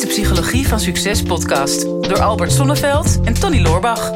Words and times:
de 0.00 0.06
Psychologie 0.06 0.68
van 0.68 0.80
Succes 0.80 1.22
podcast 1.22 1.82
door 1.82 2.20
Albert 2.20 2.52
Sonneveld 2.52 3.20
en 3.24 3.34
Tony 3.34 3.60
Loorbach. 3.60 4.10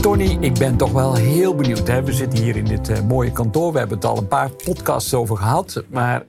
Tony, 0.00 0.38
ik 0.40 0.54
ben 0.54 0.76
toch 0.76 0.92
wel 0.92 1.14
heel 1.14 1.54
benieuwd. 1.54 2.04
We 2.04 2.12
zitten 2.12 2.42
hier 2.42 2.56
in 2.56 2.64
dit 2.64 2.88
eh, 2.88 3.00
mooie 3.00 3.32
kantoor. 3.32 3.72
We 3.72 3.78
hebben 3.78 3.96
het 3.96 4.06
al 4.06 4.18
een 4.18 4.28
paar 4.28 4.50
podcasts 4.50 5.14
over 5.14 5.36
gehad. 5.36 5.84
Maar 5.88 6.24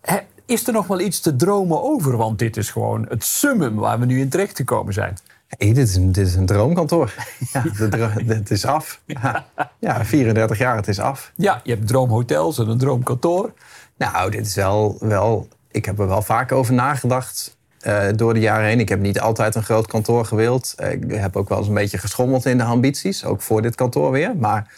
hè, 0.00 0.18
is 0.46 0.66
er 0.66 0.72
nog 0.72 0.86
wel 0.86 1.00
iets 1.00 1.20
te 1.20 1.36
dromen 1.36 1.82
over? 1.82 2.16
Want 2.16 2.38
dit 2.38 2.56
is 2.56 2.70
gewoon 2.70 3.06
het 3.08 3.24
summum 3.24 3.74
waar 3.74 3.98
we 3.98 4.06
nu 4.06 4.20
in 4.20 4.28
terecht 4.28 4.56
gekomen 4.56 4.92
zijn. 4.92 5.16
Hey, 5.48 5.72
dit, 5.72 5.88
is 5.88 5.96
een, 5.96 6.12
dit 6.12 6.26
is 6.26 6.34
een 6.34 6.46
droomkantoor. 6.46 7.14
Ja, 7.52 7.64
het 8.26 8.50
is 8.50 8.64
af. 8.64 9.00
Ja. 9.06 9.46
ja, 9.78 10.04
34 10.04 10.58
jaar, 10.58 10.76
het 10.76 10.88
is 10.88 10.98
af. 10.98 11.32
Ja, 11.36 11.60
je 11.64 11.74
hebt 11.74 11.86
droomhotels 11.86 12.58
en 12.58 12.68
een 12.68 12.78
droomkantoor. 12.78 13.52
Nou, 13.96 14.30
dit 14.30 14.46
is 14.46 14.54
wel, 14.54 14.96
wel... 15.00 15.48
Ik 15.70 15.84
heb 15.84 15.98
er 15.98 16.08
wel 16.08 16.22
vaak 16.22 16.52
over 16.52 16.74
nagedacht 16.74 17.56
uh, 17.86 18.02
door 18.16 18.34
de 18.34 18.40
jaren 18.40 18.66
heen. 18.66 18.80
Ik 18.80 18.88
heb 18.88 19.00
niet 19.00 19.20
altijd 19.20 19.54
een 19.54 19.62
groot 19.62 19.86
kantoor 19.86 20.24
gewild. 20.24 20.74
ik 20.90 21.12
heb 21.12 21.36
ook 21.36 21.48
wel 21.48 21.58
eens 21.58 21.68
een 21.68 21.74
beetje 21.74 21.98
geschommeld 21.98 22.46
in 22.46 22.58
de 22.58 22.64
ambities. 22.64 23.24
Ook 23.24 23.42
voor 23.42 23.62
dit 23.62 23.74
kantoor 23.74 24.10
weer. 24.10 24.36
Maar 24.36 24.72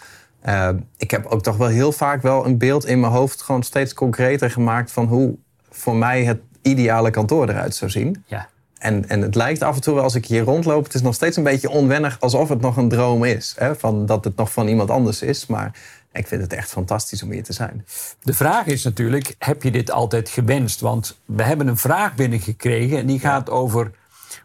uh, 0.47 0.69
ik 0.97 1.11
heb 1.11 1.27
ook 1.27 1.43
toch 1.43 1.57
wel 1.57 1.69
heel 1.69 1.93
vaak 1.93 2.23
wel 2.23 2.47
een 2.47 2.59
beeld 2.59 2.87
in 2.87 3.01
mijn 3.01 3.13
hoofd... 3.13 3.43
gewoon 3.43 3.63
steeds 3.63 3.95
concreter 3.95 4.51
gemaakt 4.51 4.93
van 4.93 5.07
hoe 5.07 5.37
voor 5.71 5.97
mij 5.97 6.25
het 6.25 6.41
ideale 6.63 7.11
kantoor 7.11 7.49
eruit 7.49 7.75
zou 7.75 7.91
zien. 7.91 8.25
Ja. 8.27 8.49
En, 8.81 9.09
en 9.09 9.21
het 9.21 9.35
lijkt 9.35 9.63
af 9.63 9.75
en 9.75 9.81
toe 9.81 9.95
wel 9.95 10.03
als 10.03 10.15
ik 10.15 10.27
hier 10.27 10.43
rondloop, 10.43 10.85
het 10.85 10.95
is 10.95 11.03
nog 11.03 11.15
steeds 11.15 11.37
een 11.37 11.43
beetje 11.43 11.71
onwennig 11.71 12.21
alsof 12.21 12.49
het 12.49 12.61
nog 12.61 12.77
een 12.77 12.89
droom 12.89 13.25
is. 13.25 13.55
Hè? 13.59 13.75
Van 13.75 14.07
dat 14.07 14.25
het 14.25 14.37
nog 14.37 14.53
van 14.53 14.69
iemand 14.69 14.91
anders 14.91 15.23
is. 15.23 15.47
Maar 15.47 15.73
ik 16.13 16.27
vind 16.27 16.43
het 16.43 16.53
echt 16.53 16.71
fantastisch 16.71 17.23
om 17.23 17.31
hier 17.31 17.43
te 17.43 17.53
zijn. 17.53 17.87
De 18.23 18.35
vraag 18.35 18.67
is 18.67 18.85
natuurlijk, 18.85 19.35
heb 19.39 19.63
je 19.63 19.71
dit 19.71 19.91
altijd 19.91 20.29
gewenst? 20.29 20.81
Want 20.81 21.19
we 21.25 21.43
hebben 21.43 21.67
een 21.67 21.77
vraag 21.77 22.15
binnengekregen 22.15 22.99
en 22.99 23.07
die 23.07 23.19
gaat 23.19 23.51
over 23.51 23.91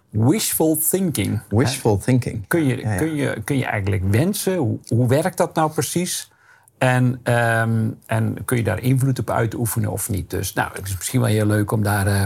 wishful 0.09 0.77
thinking. 0.89 1.41
Wishful 1.49 1.97
thinking. 1.97 2.47
Kun 2.47 2.65
je, 2.65 2.95
Kun, 2.97 3.15
je, 3.15 3.41
kun 3.43 3.57
je 3.57 3.65
eigenlijk 3.65 4.03
wensen? 4.09 4.55
Hoe, 4.55 4.77
hoe 4.87 5.07
werkt 5.07 5.37
dat 5.37 5.55
nou 5.55 5.71
precies? 5.71 6.31
En, 6.77 7.19
ehm, 7.23 7.89
en 8.05 8.37
kun 8.45 8.57
je 8.57 8.63
daar 8.63 8.81
invloed 8.81 9.19
op 9.19 9.29
uitoefenen 9.29 9.91
of 9.91 10.09
niet? 10.09 10.29
Dus 10.29 10.53
nou, 10.53 10.69
het 10.73 10.87
is 10.87 10.97
misschien 10.97 11.19
wel 11.19 11.29
heel 11.29 11.45
leuk 11.45 11.71
om 11.71 11.83
daar 11.83 12.07
uh, 12.07 12.21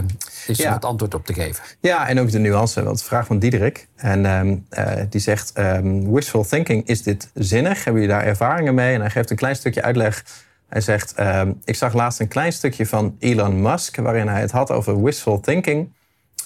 eens 0.46 0.58
ja. 0.58 0.72
wat 0.72 0.84
antwoord 0.84 1.14
op 1.14 1.26
te 1.26 1.34
geven. 1.34 1.64
Ja, 1.80 2.08
en 2.08 2.20
ook 2.20 2.30
de 2.30 2.38
nuance. 2.38 2.82
Want 2.82 2.98
de 2.98 3.04
vraag 3.04 3.26
van 3.26 3.38
Diederik. 3.38 3.88
En 3.96 4.24
uh, 4.70 4.92
die 5.08 5.20
zegt, 5.20 5.58
um, 5.58 6.12
wishful 6.12 6.44
thinking, 6.44 6.86
is 6.86 7.02
dit 7.02 7.30
zinnig? 7.34 7.84
Hebben 7.84 8.02
jullie 8.02 8.16
daar 8.16 8.26
ervaringen 8.26 8.74
mee? 8.74 8.94
En 8.94 9.00
hij 9.00 9.10
geeft 9.10 9.30
een 9.30 9.36
klein 9.36 9.56
stukje 9.56 9.82
uitleg. 9.82 10.24
Hij 10.68 10.80
zegt, 10.80 11.14
ik 11.64 11.76
zag 11.76 11.94
laatst 11.94 12.20
een 12.20 12.28
klein 12.28 12.52
stukje 12.52 12.86
van 12.86 13.16
Elon 13.18 13.62
Musk... 13.62 13.96
waarin 13.96 14.28
hij 14.28 14.40
het 14.40 14.50
had 14.50 14.70
over 14.70 15.02
wishful 15.02 15.40
thinking. 15.40 15.92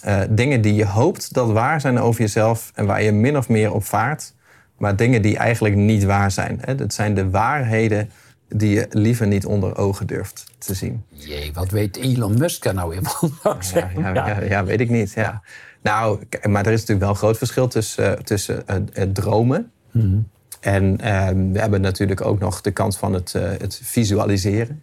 Uh, 0.07 0.21
dingen 0.31 0.61
die 0.61 0.75
je 0.75 0.87
hoopt 0.87 1.35
dat 1.35 1.51
waar 1.51 1.81
zijn 1.81 2.01
over 2.01 2.21
jezelf... 2.21 2.71
en 2.75 2.87
waar 2.87 3.03
je 3.03 3.13
min 3.13 3.37
of 3.37 3.49
meer 3.49 3.73
op 3.73 3.85
vaart 3.85 4.33
maar 4.79 4.97
dingen 4.97 5.23
die 5.23 5.37
eigenlijk 5.37 5.75
niet 5.75 6.05
waar 6.05 6.31
zijn. 6.31 6.59
Hè? 6.61 6.75
Dat 6.75 6.95
zijn 6.95 7.15
de 7.15 7.31
waarheden 7.31 8.11
die 8.49 8.71
je 8.71 8.87
liever 8.91 9.27
niet 9.27 9.47
onder 9.47 9.77
ogen 9.77 10.07
durft 10.07 10.45
te 10.59 10.75
zien. 10.75 11.05
Jee, 11.09 11.53
wat 11.53 11.71
weet 11.71 11.97
Elon 11.97 12.39
Musk 12.39 12.65
er 12.65 12.75
nou 12.75 12.99
van? 13.03 13.33
Ja, 13.75 13.91
ja, 13.97 14.15
ja, 14.15 14.41
ja, 14.41 14.65
weet 14.65 14.81
ik 14.81 14.91
niet. 14.91 15.13
Ja. 15.13 15.43
Nou, 15.83 16.19
maar 16.43 16.67
er 16.67 16.73
is 16.73 16.81
natuurlijk 16.81 17.01
wel 17.01 17.09
een 17.09 17.17
groot 17.17 17.39
verschil 17.39 17.69
tussen, 17.69 18.11
uh, 18.11 18.13
tussen 18.13 18.65
uh, 18.95 19.03
dromen. 19.03 19.71
Mm 19.91 20.29
En 20.61 20.85
uh, 20.85 21.29
we 21.53 21.59
hebben 21.59 21.81
natuurlijk 21.81 22.21
ook 22.21 22.39
nog 22.39 22.61
de 22.61 22.71
kant 22.71 22.97
van 22.97 23.13
het, 23.13 23.33
het 23.33 23.81
visualiseren. 23.83 24.83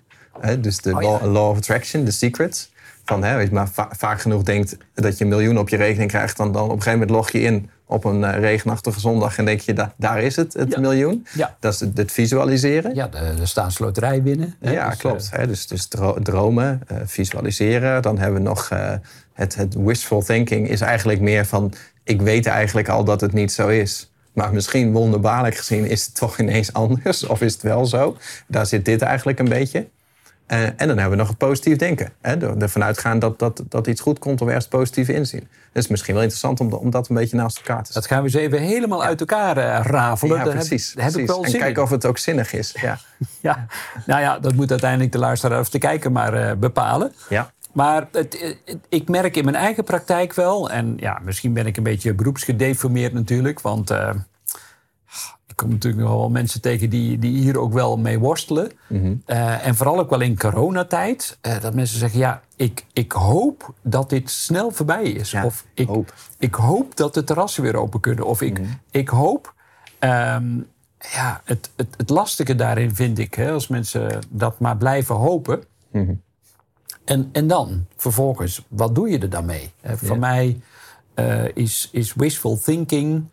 dus 0.59 0.77
de 0.77 0.93
oh, 0.93 1.01
law, 1.01 1.31
law, 1.31 1.49
of 1.49 1.57
attraction, 1.57 2.03
de 2.03 2.11
secret. 2.11 2.69
Van, 3.05 3.23
hè, 3.23 3.35
weet 3.35 3.47
je, 3.47 3.53
maar 3.53 3.69
va 3.69 3.89
vaak 3.97 4.21
genoeg 4.21 4.43
denkt 4.43 4.77
dat 4.93 5.17
je 5.17 5.23
een 5.23 5.29
miljoen 5.29 5.57
op 5.57 5.69
je 5.69 5.77
rekening 5.77 6.09
krijgt... 6.09 6.37
dan, 6.37 6.51
dan 6.51 6.63
op 6.63 6.69
een 6.69 6.81
gegeven 6.81 6.99
moment 6.99 7.17
log 7.17 7.31
je 7.31 7.41
in 7.41 7.69
op 7.91 8.05
een 8.05 8.21
uh, 8.21 8.39
regenachtige 8.39 8.99
zondag 8.99 9.37
en 9.37 9.45
denk 9.45 9.59
je, 9.59 9.73
da 9.73 9.93
daar 9.97 10.21
is 10.21 10.35
het, 10.35 10.53
het 10.53 10.77
miljoen. 10.77 11.27
Ja. 11.33 11.55
Dat 11.59 11.73
is 11.73 11.79
het, 11.79 11.97
het, 11.97 12.11
visualiseren. 12.11 12.95
Ja, 12.95 13.07
de, 13.07 13.33
de 13.35 13.45
staatsloterij 13.45 14.23
winnen. 14.23 14.55
Ja, 14.59 14.89
dus, 14.89 14.97
klopt. 14.97 15.31
Uh, 15.39 15.47
dus, 15.47 15.67
dus 15.67 15.87
dromen, 16.23 16.81
uh, 16.91 16.97
visualiseren. 17.05 18.01
Dan 18.01 18.17
hebben 18.17 18.41
we 18.41 18.47
nog 18.47 18.69
het, 19.33 19.55
het 19.55 19.75
wishful 19.75 20.21
thinking 20.21 20.69
is 20.69 20.81
eigenlijk 20.81 21.21
meer 21.21 21.45
van... 21.45 21.73
ik 22.03 22.21
weet 22.21 22.45
eigenlijk 22.45 22.89
al 22.89 23.03
dat 23.03 23.21
het 23.21 23.33
niet 23.33 23.51
zo 23.51 23.67
is. 23.67 24.11
Maar 24.33 24.53
misschien 24.53 24.91
wonderbaarlijk 24.91 25.55
gezien 25.55 25.85
is 25.85 26.05
het 26.05 26.15
toch 26.15 26.39
ineens 26.39 26.73
anders. 26.83 27.25
Of 27.25 27.41
is 27.41 27.53
het 27.53 27.61
wel 27.61 27.85
zo? 27.85 28.17
Daar 28.47 28.65
zit 28.65 28.85
dit 28.85 29.01
eigenlijk 29.01 29.39
een 29.39 29.49
beetje. 29.49 29.87
Uh, 30.51 30.63
en 30.63 30.87
dan 30.87 30.87
hebben 30.87 31.09
we 31.09 31.15
nog 31.15 31.27
het 31.27 31.37
positief 31.37 31.77
denken. 31.77 32.11
Hè? 32.21 32.55
Ervan 32.59 32.83
uitgaan 32.83 33.19
dat, 33.19 33.39
dat, 33.39 33.63
dat 33.69 33.87
iets 33.87 34.01
goed 34.01 34.19
komt 34.19 34.41
of 34.41 34.47
ergens 34.47 34.67
positief 34.67 35.07
inzien. 35.07 35.47
Dat 35.71 35.83
is 35.83 35.87
misschien 35.89 36.13
wel 36.13 36.23
interessant 36.23 36.59
om, 36.59 36.73
om 36.73 36.89
dat 36.89 37.09
een 37.09 37.15
beetje 37.15 37.37
naast 37.37 37.57
elkaar 37.57 37.83
te 37.83 37.91
zetten. 37.91 38.01
Dat 38.01 38.11
gaan 38.11 38.23
we 38.23 38.23
eens 38.23 38.45
even 38.45 38.67
helemaal 38.67 39.03
uit 39.03 39.19
elkaar 39.19 39.57
uh, 39.57 39.79
rafelen. 39.83 40.45
Ja, 40.45 40.51
precies. 40.51 40.93
Heb, 40.93 41.03
Heb 41.03 41.21
ik 41.21 41.27
wel 41.27 41.45
en 41.45 41.51
kijken 41.51 41.83
of 41.83 41.89
het 41.89 42.05
ook 42.05 42.17
zinnig 42.17 42.53
is. 42.53 42.75
Ja. 42.81 42.97
ja. 43.41 43.65
Nou 44.05 44.21
ja, 44.21 44.39
dat 44.39 44.53
moet 44.53 44.69
uiteindelijk 44.69 45.11
de 45.11 45.17
luisteraar 45.17 45.59
of 45.59 45.69
de 45.69 45.77
kijker 45.77 46.11
maar 46.11 46.33
uh, 46.33 46.51
bepalen. 46.53 47.13
Ja. 47.29 47.51
Maar 47.73 48.07
het, 48.11 48.57
het, 48.65 48.77
ik 48.89 49.09
merk 49.09 49.35
in 49.35 49.43
mijn 49.43 49.55
eigen 49.55 49.83
praktijk 49.83 50.33
wel... 50.33 50.69
en 50.69 50.93
ja, 50.97 51.19
misschien 51.23 51.53
ben 51.53 51.65
ik 51.65 51.77
een 51.77 51.83
beetje 51.83 52.13
beroepsgedeformeerd 52.13 53.13
natuurlijk... 53.13 53.61
want 53.61 53.91
kom 55.61 55.69
natuurlijk 55.69 56.07
wel 56.07 56.29
mensen 56.29 56.61
tegen 56.61 56.89
die, 56.89 57.19
die 57.19 57.37
hier 57.37 57.57
ook 57.59 57.73
wel 57.73 57.97
mee 57.97 58.19
worstelen. 58.19 58.71
Mhm. 58.87 59.15
uh, 59.27 59.67
en 59.67 59.75
vooral 59.75 59.99
ook 59.99 60.09
wel 60.09 60.21
in 60.21 60.37
coronatijd. 60.37 61.37
Uh, 61.41 61.61
dat 61.61 61.73
mensen 61.73 61.99
zeggen, 61.99 62.19
ja, 62.19 62.41
ik, 62.55 62.85
ik 62.93 63.11
hoop 63.11 63.73
dat 63.81 64.09
dit 64.09 64.29
snel 64.29 64.71
voorbij 64.71 65.03
is. 65.03 65.31
Ja, 65.31 65.45
of 65.45 65.65
ik 65.73 65.87
hoop. 65.87 66.13
ik 66.39 66.55
hoop 66.55 66.95
dat 66.95 67.13
de 67.13 67.23
terrassen 67.23 67.63
weer 67.63 67.75
open 67.75 67.99
kunnen. 67.99 68.25
Of 68.25 68.41
ik, 68.41 68.59
Mhm. 68.59 68.69
ik 68.91 69.09
hoop... 69.09 69.53
Um, 69.99 70.67
ja, 71.13 71.41
het, 71.45 71.69
het, 71.75 71.87
het 71.97 72.09
lastige 72.09 72.55
daarin 72.55 72.95
vind 72.95 73.19
ik, 73.19 73.33
hè, 73.33 73.51
als 73.51 73.67
mensen 73.67 74.19
dat 74.29 74.59
maar 74.59 74.77
blijven 74.77 75.15
hopen. 75.15 75.63
Mhm. 75.91 76.13
En, 77.05 77.29
en 77.31 77.47
dan, 77.47 77.85
vervolgens, 77.95 78.65
wat 78.67 78.95
doe 78.95 79.09
je 79.09 79.19
er 79.19 79.29
dan 79.29 79.45
mee? 79.45 79.71
Uh, 79.85 79.91
voor 79.95 80.19
mij 80.19 80.61
uh, 81.15 81.43
is, 81.53 81.89
is 81.91 82.13
wishful 82.13 82.59
thinking... 82.59 83.25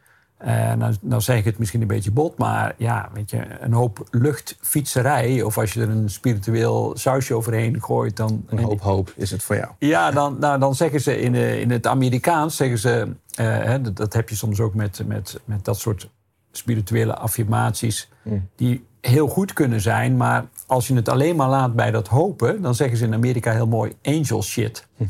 Uh, 0.45 0.73
nou, 0.75 0.95
nou 1.01 1.23
zeg 1.23 1.39
ik 1.39 1.45
het 1.45 1.59
misschien 1.59 1.81
een 1.81 1.87
beetje 1.87 2.11
bot, 2.11 2.39
maar 2.39 2.75
ja, 2.77 3.11
weet 3.13 3.31
je, 3.31 3.45
een 3.61 3.73
hoop 3.73 4.07
luchtfietserij. 4.11 5.43
Of 5.43 5.59
als 5.59 5.73
je 5.73 5.81
er 5.81 5.89
een 5.89 6.11
spiritueel 6.11 6.93
sausje 6.97 7.35
overheen 7.35 7.83
gooit, 7.83 8.17
dan. 8.17 8.45
Een 8.47 8.59
hoop 8.59 8.81
hoop 8.81 9.13
is 9.17 9.31
het 9.31 9.43
voor 9.43 9.57
jou. 9.57 9.69
Ja, 9.79 10.11
dan, 10.11 10.37
nou, 10.41 10.59
dan 10.59 10.75
zeggen 10.75 11.01
ze 11.01 11.21
in, 11.21 11.35
in 11.35 11.71
het 11.71 11.87
Amerikaans, 11.87 12.57
zeggen 12.57 12.79
ze, 12.79 13.09
uh, 13.41 13.47
hè, 13.47 13.81
dat, 13.81 13.97
dat, 13.97 14.13
heb 14.13 14.29
je 14.29 14.35
soms 14.35 14.61
ook 14.61 14.75
met, 14.75 15.03
met, 15.07 15.41
met 15.45 15.65
dat 15.65 15.79
soort 15.79 16.09
spirituele 16.51 17.15
affirmaties, 17.15 18.09
mm. 18.23 18.49
die 18.57 18.87
heel 19.01 19.29
goed 19.29 19.53
kunnen 19.53 19.81
zijn, 19.81 20.17
maar 20.17 20.45
als 20.69 20.89
je 20.89 20.95
het 20.95 21.09
alleen 21.09 21.37
maar 21.37 21.49
laat 21.49 21.75
bij 21.75 21.91
dat 21.91 22.09
hopen, 22.09 22.63
dan 22.63 22.75
zeggen 22.75 22.99
ze 22.99 23.05
in 23.05 23.15
Amerika 23.15 23.53
heel 23.53 23.67
mooi 23.67 23.93
angel 24.03 24.43
shit. 24.43 24.87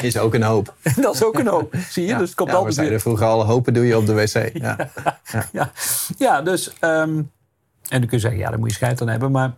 is 0.00 0.18
ook 0.18 0.34
een 0.34 0.42
hoop. 0.42 0.74
dat 0.96 1.14
is 1.14 1.24
ook 1.24 1.38
een 1.38 1.46
hoop. 1.46 1.74
Zie 1.90 2.02
je? 2.02 2.08
Ja. 2.08 2.18
Dus 2.18 2.28
het 2.28 2.36
komt 2.36 2.50
ja, 2.50 2.56
altijd 2.56 2.74
we 2.74 2.80
zeiden 2.80 3.00
vroeger 3.00 3.26
al, 3.26 3.44
hopen 3.44 3.74
doe 3.74 3.86
je 3.86 3.96
op 3.96 4.06
de 4.06 4.14
wc. 4.14 4.50
Ja, 4.62 4.90
ja. 5.52 5.72
ja. 6.18 6.42
dus... 6.42 6.72
Um, 6.80 7.30
en 7.88 7.98
dan 7.98 8.08
kun 8.08 8.16
je 8.16 8.18
zeggen, 8.18 8.40
ja, 8.40 8.50
daar 8.50 8.58
moet 8.58 8.68
je 8.68 8.74
scheid 8.74 9.00
aan 9.00 9.08
hebben. 9.08 9.30
Maar 9.30 9.52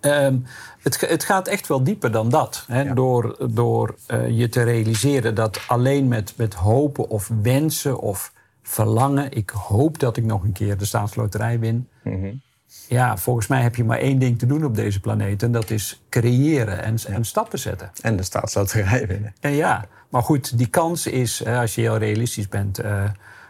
um, 0.00 0.44
het, 0.82 1.00
het, 1.00 1.24
gaat 1.24 1.48
echt 1.48 1.66
wel 1.66 1.84
dieper 1.84 2.12
dan 2.12 2.28
dat. 2.28 2.64
Hè? 2.68 2.82
Ja. 2.82 2.94
Door, 2.94 3.36
door 3.50 3.94
uh, 4.08 4.38
je 4.38 4.48
te 4.48 4.62
realiseren 4.62 5.34
dat 5.34 5.60
alleen 5.66 6.08
met, 6.08 6.34
met 6.36 6.54
hopen 6.54 7.08
of 7.08 7.30
wensen 7.42 8.00
of 8.00 8.32
verlangen... 8.62 9.32
ik 9.32 9.50
hoop 9.50 9.98
dat 9.98 10.16
ik 10.16 10.24
nog 10.24 10.42
een 10.42 10.52
keer 10.52 10.78
de 10.78 10.84
staatsloterij 10.84 11.58
win... 11.58 11.88
Mm 12.02 12.22
-hmm. 12.22 12.42
Ja, 12.88 13.16
volgens 13.16 13.46
mij 13.46 13.62
heb 13.62 13.76
je 13.76 13.84
maar 13.84 13.98
één 13.98 14.18
ding 14.18 14.38
te 14.38 14.46
doen 14.46 14.64
op 14.64 14.74
deze 14.74 15.00
planeet. 15.00 15.42
En 15.42 15.52
dat 15.52 15.70
is 15.70 16.02
creëren 16.08 16.82
en, 16.82 16.94
ja. 16.96 17.08
en 17.08 17.24
stappen 17.24 17.58
zetten. 17.58 17.90
En 18.00 18.16
de 18.16 18.22
staatsloterij 18.22 19.06
winnen. 19.06 19.34
En 19.40 19.52
ja, 19.52 19.84
maar 20.08 20.22
goed, 20.22 20.58
die 20.58 20.66
kans 20.66 21.06
is, 21.06 21.46
als 21.46 21.74
je 21.74 21.80
heel 21.80 21.96
realistisch 21.96 22.48
bent... 22.48 22.84
Uh, 22.84 23.04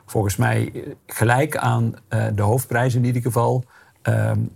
volgens 0.06 0.36
mij 0.36 0.72
gelijk 1.06 1.56
aan 1.56 1.94
uh, 2.08 2.26
de 2.34 2.42
hoofdprijs 2.42 2.94
in 2.94 3.04
ieder 3.04 3.22
geval. 3.22 3.64
Um, 4.02 4.50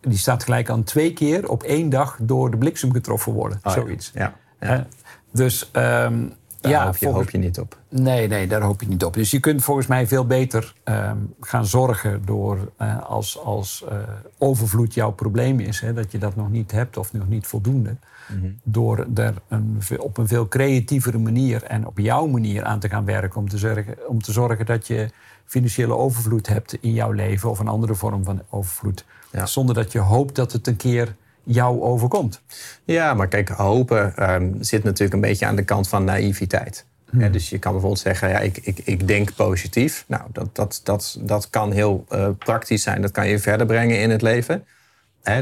die 0.00 0.18
staat 0.18 0.44
gelijk 0.44 0.70
aan 0.70 0.84
twee 0.84 1.12
keer 1.12 1.48
op 1.48 1.62
één 1.62 1.88
dag 1.88 2.18
door 2.20 2.50
de 2.50 2.56
bliksem 2.56 2.92
getroffen 2.92 3.32
worden. 3.32 3.60
Oh, 3.62 3.72
zoiets. 3.72 4.10
Ja. 4.14 4.34
ja. 4.60 4.76
Uh, 4.76 4.80
dus 5.32 5.70
um, 5.72 6.32
Daar 6.60 6.72
ja, 6.72 6.84
hoop, 6.84 6.96
je, 6.96 7.08
hoop 7.08 7.30
je 7.30 7.38
niet 7.38 7.58
op. 7.58 7.78
Nee, 7.88 8.28
nee, 8.28 8.46
daar 8.46 8.62
hoop 8.62 8.80
je 8.80 8.88
niet 8.88 9.04
op. 9.04 9.14
Dus 9.14 9.30
je 9.30 9.40
kunt 9.40 9.64
volgens 9.64 9.86
mij 9.86 10.06
veel 10.06 10.26
beter 10.26 10.74
ehm, 10.84 11.16
gaan 11.40 11.66
zorgen 11.66 12.22
door 12.24 12.72
uh, 12.80 13.02
als, 13.02 13.38
als 13.38 13.84
uh, 13.92 13.98
overvloed 14.38 14.94
jouw 14.94 15.10
probleem 15.10 15.60
is, 15.60 15.80
hè, 15.80 15.92
dat 15.92 16.12
je 16.12 16.18
dat 16.18 16.36
nog 16.36 16.50
niet 16.50 16.70
hebt 16.70 16.96
of 16.96 17.12
nog 17.12 17.28
niet 17.28 17.46
voldoende. 17.46 17.96
Mhm. 18.28 18.50
Door 18.62 19.06
er 19.14 19.34
een, 19.48 19.80
op 19.98 20.18
een 20.18 20.28
veel 20.28 20.48
creatievere 20.48 21.18
manier 21.18 21.62
en 21.62 21.86
op 21.86 21.98
jouw 21.98 22.26
manier 22.26 22.64
aan 22.64 22.80
te 22.80 22.88
gaan 22.88 23.04
werken 23.04 23.40
om 23.40 23.48
te 23.48 23.58
zorgen, 23.58 24.08
om 24.08 24.22
te 24.22 24.32
zorgen 24.32 24.66
dat 24.66 24.86
je 24.86 25.10
financiële 25.44 25.96
overvloed 25.96 26.46
hebt 26.46 26.78
in 26.80 26.92
jouw 26.92 27.12
leven 27.12 27.50
of 27.50 27.58
een 27.58 27.68
andere 27.68 27.94
vorm 27.94 28.24
van 28.24 28.42
overvloed. 28.48 29.04
Zonder 29.44 29.74
dat 29.74 29.92
je 29.92 29.98
hoopt 29.98 30.34
dat 30.34 30.52
het 30.52 30.66
een 30.66 30.76
keer 30.76 31.14
jou 31.48 31.80
overkomt. 31.80 32.40
Ja, 32.84 33.14
maar 33.14 33.28
kijk, 33.28 33.48
hopen 33.48 34.32
um, 34.32 34.56
zit 34.60 34.84
natuurlijk 34.84 35.12
een 35.12 35.28
beetje 35.28 35.46
aan 35.46 35.56
de 35.56 35.64
kant 35.64 35.88
van 35.88 36.04
naïviteit. 36.04 36.84
Hmm. 37.10 37.32
dus 37.32 37.48
je 37.48 37.58
kan 37.58 37.72
bijvoorbeeld 37.72 38.02
zeggen, 38.02 38.28
ja, 38.28 38.38
ik, 38.38 38.58
ik, 38.62 38.80
ik 38.84 39.06
denk 39.08 39.34
positief. 39.34 40.04
Nou, 40.06 40.22
dat, 40.32 40.54
dat, 40.56 40.80
dat, 40.84 41.18
dat 41.20 41.50
kan 41.50 41.72
heel 41.72 42.04
uh, 42.12 42.28
praktisch 42.38 42.82
zijn. 42.82 43.02
Dat 43.02 43.10
kan 43.10 43.28
je 43.28 43.38
verder 43.38 43.66
brengen 43.66 44.00
in 44.00 44.10
het 44.10 44.22
leven. 44.22 44.64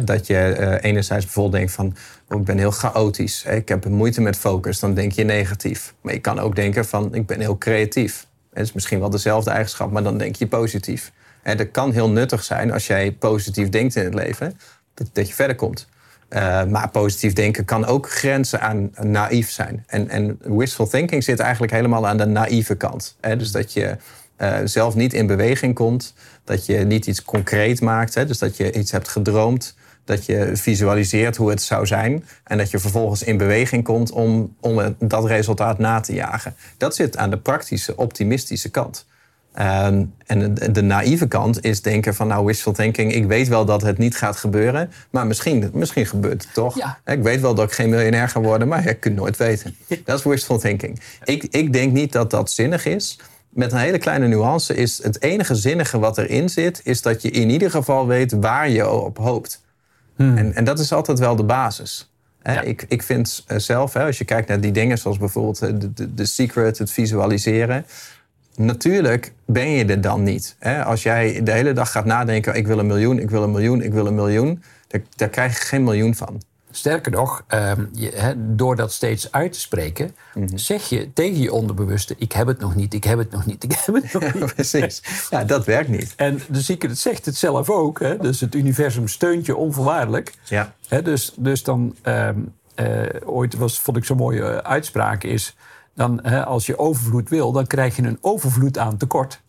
dat 0.05 0.27
je 0.27 0.57
uh, 0.59 0.91
enerzijds 0.91 1.25
bijvoorbeeld 1.25 1.55
denkt 1.55 1.73
van, 1.73 1.97
oh, 2.29 2.41
ik 2.41 2.45
ben 2.45 2.59
heel 2.59 2.71
chaotisch. 2.71 3.45
ik 3.45 3.69
heb 3.69 3.89
moeite 3.89 4.21
met 4.21 4.37
focus. 4.37 4.81
Dan 4.81 4.95
denk 4.95 5.13
je 5.13 5.25
negatief. 5.25 5.95
Maar 6.01 6.13
je 6.13 6.21
kan 6.21 6.39
ook 6.39 6.57
denken 6.57 6.85
van, 6.85 7.15
ik 7.15 7.27
ben 7.27 7.41
heel 7.41 7.59
creatief. 7.59 8.27
Het 8.53 8.65
is 8.65 8.73
misschien 8.73 9.01
wel 9.01 9.11
dezelfde 9.11 9.51
eigenschap, 9.51 9.91
maar 9.91 10.03
dan 10.03 10.19
denk 10.19 10.37
je 10.37 10.47
positief. 10.47 11.13
En 11.43 11.57
dat 11.57 11.71
kan 11.71 11.93
heel 11.93 12.11
nuttig 12.11 12.45
zijn 12.45 12.73
als 12.73 12.87
jij 12.87 13.13
positief 13.13 13.69
denkt 13.69 13.97
in 13.97 14.05
het 14.05 14.15
leven. 14.15 14.59
Dat, 14.95 15.09
dat 15.13 15.29
je 15.29 15.35
verder 15.35 15.57
komt. 15.57 15.89
Uh, 16.31 16.65
maar 16.65 16.89
positief 16.89 17.33
denken 17.33 17.65
kan 17.65 17.85
ook 17.85 18.11
grenzen 18.11 18.61
aan 18.61 18.91
naïef 19.01 19.51
zijn. 19.51 19.85
En, 19.87 20.09
en 20.09 20.39
wishful 20.43 20.89
thinking 20.89 21.25
zit 21.25 21.41
eigenlijk 21.41 21.73
helemaal 21.73 22.07
aan 22.07 22.17
de 22.17 22.25
naïeve 22.25 22.75
kant. 22.75 23.17
Hè? 23.21 23.37
Dus 23.37 23.51
dat 23.51 23.73
je 23.73 23.97
uh, 24.39 24.57
zelf 24.65 24.95
niet 24.95 25.13
in 25.13 25.27
beweging 25.27 25.75
komt, 25.75 26.15
dat 26.45 26.67
je 26.67 26.79
niet 26.79 27.07
iets 27.07 27.23
concreet 27.23 27.81
maakt. 27.81 28.15
Hè? 28.15 28.27
Dus 28.27 28.39
dat 28.39 28.57
je 28.57 28.73
iets 28.73 28.91
hebt 28.91 29.09
gedroomd, 29.09 29.75
dat 30.05 30.27
je 30.27 30.51
visualiseert 30.55 31.37
hoe 31.37 31.51
het 31.51 31.63
zou 31.63 31.87
zijn 31.87 32.25
en 32.45 32.59
dat 32.59 32.71
je 32.71 32.79
vervolgens 32.79 33.23
in 33.23 33.37
beweging 33.37 33.85
komt 33.85 34.11
om, 34.11 34.57
om 34.61 34.97
dat 34.99 35.27
resultaat 35.27 35.79
na 35.79 36.01
te 36.01 36.15
jagen. 36.15 36.55
Dat 36.77 36.95
zit 36.95 37.17
aan 37.17 37.31
de 37.31 37.39
praktische, 37.39 37.97
optimistische 37.97 38.71
kant. 38.71 39.07
Ehm, 39.57 40.05
en 40.27 40.55
de, 40.55 40.71
de, 40.71 40.83
naïeve 40.83 41.29
kant 41.29 41.65
is 41.65 41.83
denken 41.83 42.15
van 42.15 42.27
nou 42.27 42.45
wishful 42.45 42.73
thinking, 42.73 43.13
ik 43.13 43.27
weet 43.27 43.49
wel 43.49 43.65
dat 43.65 43.83
het 43.83 43.99
niet 43.99 44.17
gaat 44.17 44.37
gebeuren, 44.37 44.91
maar 45.11 45.27
misschien, 45.27 45.71
misschien 45.73 46.07
gebeurt 46.07 46.43
het 46.43 46.55
toch. 46.55 46.97
Ik 47.05 47.23
weet 47.23 47.41
wel 47.41 47.55
dat 47.55 47.65
ik 47.65 47.73
geen 47.73 47.91
miljonair 47.91 48.29
ga 48.29 48.41
worden, 48.41 48.69
maar 48.69 48.85
je 48.85 48.95
kunt 48.95 49.17
nooit 49.17 49.37
weten. 49.37 49.77
Dat 50.05 50.19
is 50.19 50.25
wishful 50.25 50.59
thinking. 50.59 51.01
Ik, 51.25 51.43
ik 51.51 51.73
denk 51.73 51.93
niet 51.93 52.13
dat 52.13 52.31
dat 52.31 52.51
zinnig 52.51 52.87
is. 52.87 53.19
Met 53.49 53.73
een 53.73 53.79
hele 53.79 53.99
kleine 53.99 54.27
nuance 54.27 54.75
is 54.75 55.03
het 55.03 55.23
enige 55.23 55.55
zinnige 55.55 55.99
wat 55.99 56.19
erin 56.19 56.49
zit, 56.49 56.81
is 56.85 57.03
dat 57.03 57.23
je 57.23 57.31
in 57.31 57.51
ieder 57.51 57.71
geval 57.71 58.07
weet 58.07 58.33
waar 58.33 58.69
je 58.69 58.91
op 58.91 59.19
hoopt. 59.19 59.65
Hmm. 60.17 60.37
En, 60.37 60.55
en 60.55 60.65
dat 60.65 60.79
is 60.79 60.93
altijd 60.93 61.19
wel 61.19 61.37
de 61.37 61.45
basis. 61.45 62.11
Ik, 62.65 62.85
ik 62.89 63.03
vind 63.03 63.45
eh, 63.47 63.59
zelf, 63.59 63.97
als 63.97 64.19
je 64.19 64.25
kijkt 64.25 64.49
naar 64.49 64.61
die 64.61 64.73
dingen 64.73 64.99
zoals 64.99 65.19
bijvoorbeeld 65.19 65.63
eh, 65.63 65.71
de, 65.75 65.93
de, 65.93 66.15
de 66.15 66.25
secret, 66.25 66.79
het 66.79 66.91
visualiseren 66.91 67.87
natuurlijk 68.57 69.33
ben 69.45 69.69
je 69.69 69.85
er 69.85 70.01
dan 70.01 70.23
niet. 70.23 70.57
Als 70.85 71.03
jij 71.03 71.43
de 71.43 71.53
hele 71.53 71.73
dag 71.73 71.91
gaat 71.91 72.05
nadenken: 72.05 72.55
ik 72.55 72.67
wil 72.67 72.79
een 72.79 72.87
miljoen, 72.87 73.19
ik 73.19 73.31
wil 73.31 73.43
een 73.43 73.51
miljoen, 73.51 73.83
ik 73.83 73.93
wil 73.93 74.07
een 74.07 74.15
miljoen, 74.15 74.63
daar, 74.89 75.01
daar 75.17 75.29
krijg 75.29 75.59
je 75.59 75.65
geen 75.65 75.85
miljoen 75.85 76.15
van. 76.15 76.43
Sterker 76.71 77.13
nog, 77.13 77.45
ehm, 77.47 77.85
je, 77.93 78.35
door 78.37 78.77
dat 78.77 78.93
steeds 78.93 79.33
uit 79.33 79.53
te 79.53 79.61
spreken, 79.61 80.15
mhm. 80.35 80.57
zeg 80.57 80.89
je 80.89 81.13
tegen 81.13 81.41
je 81.41 81.53
onderbewuste: 81.53 82.15
Ik 82.19 82.33
heb 82.33 82.47
het 82.47 82.61
nog 82.61 82.75
niet, 82.75 82.95
ik 82.95 83.05
heb 83.05 83.19
het 83.19 83.31
nog 83.31 83.47
niet, 83.47 83.65
ik 83.65 83.73
heb 83.73 83.95
het 83.95 84.13
nog 84.13 84.23
niet. 84.35 84.43
Ja, 84.43 84.47
precies. 84.55 85.03
Ja, 85.31 85.45
dat 85.45 85.65
werkt 85.65 85.89
niet. 85.89 86.13
En 86.17 86.41
de 86.49 86.61
zieke 86.61 86.95
zegt 86.95 87.27
het 87.27 87.37
zelf 87.37 87.71
ook. 87.71 88.01
Hè? 88.01 88.17
Dus 88.17 88.41
het 88.41 88.55
universum 88.55 89.09
steunt 89.09 89.47
je 89.47 89.57
onvoorwaardelijk. 89.57 90.35
Ja. 90.45 90.75
Dus, 91.03 91.33
dus 91.37 91.63
dan, 91.63 91.97
um, 92.03 92.55
ooit 93.25 93.55
was, 93.55 93.81
vond 93.81 93.97
ik 93.97 94.05
zo'n 94.05 94.17
mooie 94.17 94.65
uitspraak, 94.65 95.25
is 95.25 95.57
dan, 95.97 96.21
hè, 96.23 96.45
als 96.45 96.67
je 96.67 96.79
overvloed 96.79 97.29
wil, 97.29 97.53
dan 97.53 97.67
krijg 97.67 97.97
je 97.97 98.03
een 98.03 98.19
overvloed 98.21 98.79
aan 98.79 98.97
tekort. 98.97 99.43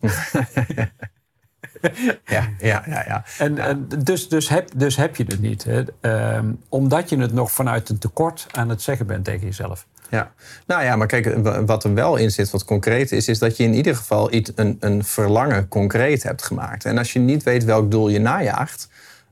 ja, 2.24 2.48
ja, 2.58 2.82
ja. 2.86 3.04
ja. 3.06 3.24
En, 3.38 3.58
en 3.58 3.88
dus, 3.98 4.28
dus, 4.28 4.48
heb, 4.48 4.70
dus 4.76 4.96
heb 4.96 5.16
je 5.16 5.24
het 5.24 5.40
niet. 5.40 5.64
Hè. 5.64 5.82
Ehm, 6.00 6.52
omdat 6.68 7.08
je 7.08 7.18
het 7.18 7.32
nog 7.32 7.52
vanuit 7.52 7.88
een 7.88 7.98
tekort 7.98 8.46
aan 8.50 8.68
het 8.68 8.82
zeggen 8.82 9.06
bent 9.06 9.24
tegen 9.24 9.46
jezelf. 9.46 9.86
Ja, 10.10 10.32
nou 10.66 10.84
ja, 10.84 10.96
maar 10.96 11.06
kijk, 11.06 11.36
wat 11.66 11.84
er 11.84 11.94
wel 11.94 12.16
in 12.16 12.30
zit, 12.30 12.50
wat 12.50 12.64
concreet 12.64 13.12
is, 13.12 13.28
is 13.28 13.38
dat 13.38 13.56
je 13.56 13.64
in 13.64 13.74
ieder 13.74 13.96
geval 13.96 14.32
iets, 14.32 14.52
een, 14.54 14.76
een 14.80 15.04
verlangen 15.04 15.68
concreet 15.68 16.22
hebt 16.22 16.42
gemaakt. 16.42 16.84
En 16.84 16.98
als 16.98 17.12
je 17.12 17.18
niet 17.18 17.42
weet 17.42 17.64
welk 17.64 17.90
doel 17.90 18.08
je 18.08 18.18
najaagt, 18.18 18.88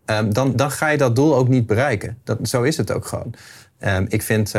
um, 0.06 0.32
dan, 0.32 0.56
dan 0.56 0.70
ga 0.70 0.88
je 0.88 0.98
dat 0.98 1.16
doel 1.16 1.36
ook 1.36 1.48
niet 1.48 1.66
bereiken. 1.66 2.18
Dat, 2.24 2.38
zo 2.42 2.62
is 2.62 2.76
het 2.76 2.92
ook 2.92 3.06
gewoon. 3.06 3.34
Um, 3.80 4.06
ik 4.08 4.22
vind 4.22 4.52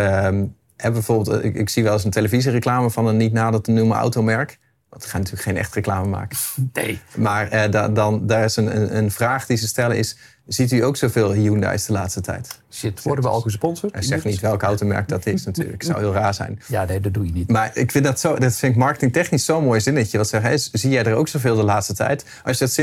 heb 0.77 0.93
bijvoorbeeld, 0.93 1.43
ik, 1.43 1.55
ik, 1.55 1.69
zie 1.69 1.83
wel 1.83 1.93
eens 1.93 2.03
een 2.03 2.11
televisiereclame 2.11 2.89
van 2.89 3.07
een 3.07 3.17
niet 3.17 3.33
nader 3.33 3.61
te 3.61 3.71
noemen 3.71 3.97
automerk. 3.97 4.59
Want 4.89 5.03
ze 5.03 5.09
gaan 5.09 5.19
natuurlijk 5.19 5.49
geen 5.49 5.57
echt 5.57 5.73
reclame 5.73 6.07
maken. 6.07 6.37
Nee. 6.73 6.99
Maar 7.15 7.49
eh, 7.49 7.71
da, 7.71 7.89
dan, 7.89 8.27
daar 8.27 8.43
is 8.43 8.55
een, 8.55 8.75
een, 8.75 8.97
een, 8.97 9.11
vraag 9.11 9.45
die 9.45 9.57
ze 9.57 9.67
stellen 9.67 9.97
is... 9.97 10.17
Ziet 10.47 10.71
u 10.71 10.83
ook 10.83 10.97
zoveel 10.97 11.31
Hyundai's 11.31 11.85
de 11.85 11.93
laatste 11.93 12.21
tijd? 12.21 12.61
Shit, 12.71 13.03
worden 13.03 13.23
we 13.23 13.29
al 13.29 13.41
gesponsord? 13.41 13.93
Hij 13.93 14.01
zegt 14.01 14.23
niet 14.23 14.39
welk 14.39 14.61
automerk 14.61 15.07
dat 15.07 15.25
is 15.25 15.45
natuurlijk. 15.45 15.83
zou 15.83 15.99
heel 15.99 16.13
raar 16.13 16.33
zijn. 16.33 16.59
Ja, 16.67 16.85
nee, 16.85 16.99
dat 16.99 17.13
doe 17.13 17.25
je 17.25 17.31
niet. 17.31 17.51
Maar 17.51 17.71
ik 17.73 17.91
vind 17.91 18.03
dat, 18.03 18.19
zo, 18.19 18.35
dat 18.35 18.55
vind 18.55 18.71
ik 18.71 18.77
marketingtechnisch 18.79 19.45
zo'n 19.45 19.63
mooi 19.63 19.81
zinnetje. 19.81 20.17
Wat 20.17 20.27
zeggen, 20.27 20.59
zie 20.59 20.89
jij 20.89 21.03
er 21.03 21.15
ook 21.15 21.27
zoveel 21.27 21.55
de 21.55 21.63
laatste 21.63 21.93
tijd? 21.93 22.25
Als 22.43 22.57
je 22.57 22.63
dat 22.63 22.73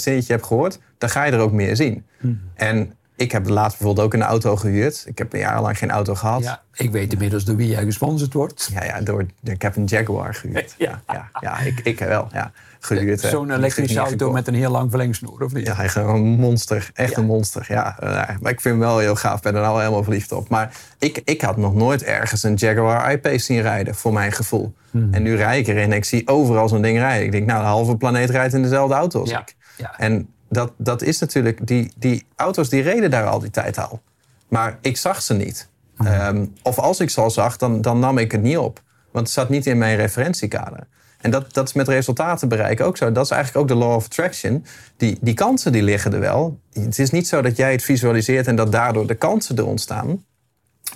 zinnetje 0.00 0.32
hebt 0.32 0.46
gehoord, 0.46 0.78
dan 0.98 1.08
ga 1.08 1.24
je 1.24 1.32
er 1.32 1.38
ook 1.38 1.52
meer 1.52 1.76
zien. 1.76 2.04
Hmm. 2.18 2.40
En 2.54 2.94
ik 3.16 3.32
heb 3.32 3.48
laatst 3.48 3.78
bijvoorbeeld 3.78 4.06
ook 4.06 4.14
een 4.14 4.22
auto 4.22 4.56
gehuurd. 4.56 5.04
Ik 5.06 5.18
heb 5.18 5.32
een 5.32 5.38
jaar 5.38 5.60
lang 5.60 5.78
geen 5.78 5.90
auto 5.90 6.14
gehad. 6.14 6.42
Ja, 6.42 6.62
ik 6.74 6.90
weet 6.90 7.12
inmiddels 7.12 7.44
door 7.44 7.56
wie 7.56 7.68
jij 7.68 7.84
gesponsord 7.84 8.32
wordt. 8.32 8.70
Ja, 8.72 8.84
ja 8.84 9.00
door, 9.00 9.26
ik 9.42 9.62
heb 9.62 9.76
een 9.76 9.84
Jaguar 9.84 10.34
gehuurd. 10.34 10.74
Ja, 10.84 11.02
ja, 11.06 11.30
ja, 11.40 11.58
ik, 11.58 11.80
ik 11.80 11.98
wel. 11.98 12.28
Ja, 12.32 12.52
gehuurd. 12.80 13.20
Zo'n 13.20 13.50
elektrische 13.50 13.98
auto 13.98 14.32
met 14.32 14.48
een 14.48 14.54
heel 14.54 14.70
lang 14.70 14.90
verlengsnoer, 14.90 15.42
of 15.42 15.52
niet? 15.52 15.66
Ja, 15.66 15.82
is 15.82 15.94
een 15.94 16.22
monster. 16.22 16.90
Echt 16.94 17.16
een 17.16 17.24
monster. 17.24 17.66
Ja, 17.68 17.96
uh, 18.02 18.10
maar 18.40 18.52
ik 18.52 18.60
vind 18.60 18.74
hem 18.74 18.78
wel 18.78 18.98
heel 18.98 19.14
gaaf. 19.14 19.36
Ik 19.36 19.42
ben 19.42 19.54
er 19.54 19.60
nou 19.60 19.78
helemaal 19.78 20.02
verliefd 20.02 20.32
op. 20.32 20.48
Maar 20.48 20.76
ik, 20.98 21.20
ik 21.24 21.40
had 21.40 21.56
nog 21.56 21.74
nooit 21.74 22.02
ergens 22.02 22.42
een 22.42 22.54
Jaguar 22.54 23.12
I-Pace 23.12 23.44
zien 23.44 23.62
rijden, 23.62 23.94
voor 23.94 24.12
mijn 24.12 24.32
gevoel. 24.32 24.74
Hmm. 24.90 25.14
En 25.14 25.22
nu 25.22 25.36
rijd 25.36 25.68
ik 25.68 25.74
erin 25.74 25.90
en 25.90 25.96
ik 25.96 26.04
zie 26.04 26.28
overal 26.28 26.68
zo'n 26.68 26.82
ding 26.82 26.98
rijden. 26.98 27.24
Ik 27.24 27.32
denk, 27.32 27.46
nou, 27.46 27.60
de 27.60 27.66
halve 27.66 27.96
planeet 27.96 28.30
rijdt 28.30 28.54
in 28.54 28.62
dezelfde 28.62 28.94
auto 28.94 29.20
als 29.20 29.30
ik. 29.30 29.54
Ja. 29.76 29.98
En 29.98 30.33
dat, 30.54 30.72
dat 30.76 31.02
is 31.02 31.18
natuurlijk, 31.18 31.66
die, 31.66 31.92
die 31.96 32.26
auto's 32.36 32.68
die 32.68 32.82
reden 32.82 33.10
daar 33.10 33.26
al 33.26 33.38
die 33.38 33.50
tijd 33.50 33.78
al. 33.78 34.02
Maar 34.48 34.78
ik 34.80 34.96
zag 34.96 35.22
ze 35.22 35.34
niet. 35.34 35.68
Mhm. 35.96 36.08
Ehm, 36.08 36.46
of 36.62 36.78
als 36.78 37.00
ik 37.00 37.10
ze 37.10 37.20
al 37.20 37.30
zag, 37.30 37.56
dan, 37.56 37.80
dan 37.80 37.98
nam 37.98 38.18
ik 38.18 38.32
het 38.32 38.42
niet 38.42 38.58
op. 38.58 38.82
Want 39.10 39.26
het 39.26 39.34
zat 39.34 39.48
niet 39.48 39.66
in 39.66 39.78
mijn 39.78 39.96
referentiekader. 39.96 40.86
En 41.20 41.30
dat, 41.30 41.54
dat 41.54 41.68
is 41.68 41.72
met 41.72 41.88
resultaten 41.88 42.48
bereiken 42.48 42.86
ook 42.86 42.96
zo. 42.96 43.12
Dat 43.12 43.24
is 43.24 43.30
eigenlijk 43.30 43.62
ook 43.62 43.78
de 43.78 43.84
law 43.84 43.94
of 43.94 44.04
attraction. 44.04 44.64
Die, 44.96 45.18
die 45.20 45.34
kansen 45.34 45.72
die 45.72 45.82
liggen 45.82 46.12
er 46.12 46.20
wel. 46.20 46.58
Het 46.72 46.98
is 46.98 47.10
niet 47.10 47.28
zo 47.28 47.42
dat 47.42 47.56
jij 47.56 47.72
het 47.72 47.82
visualiseert 47.82 48.46
en 48.46 48.56
dat 48.56 48.72
daardoor 48.72 49.06
de 49.06 49.14
kansen 49.14 49.56
er 49.56 49.66
ontstaan. 49.66 50.24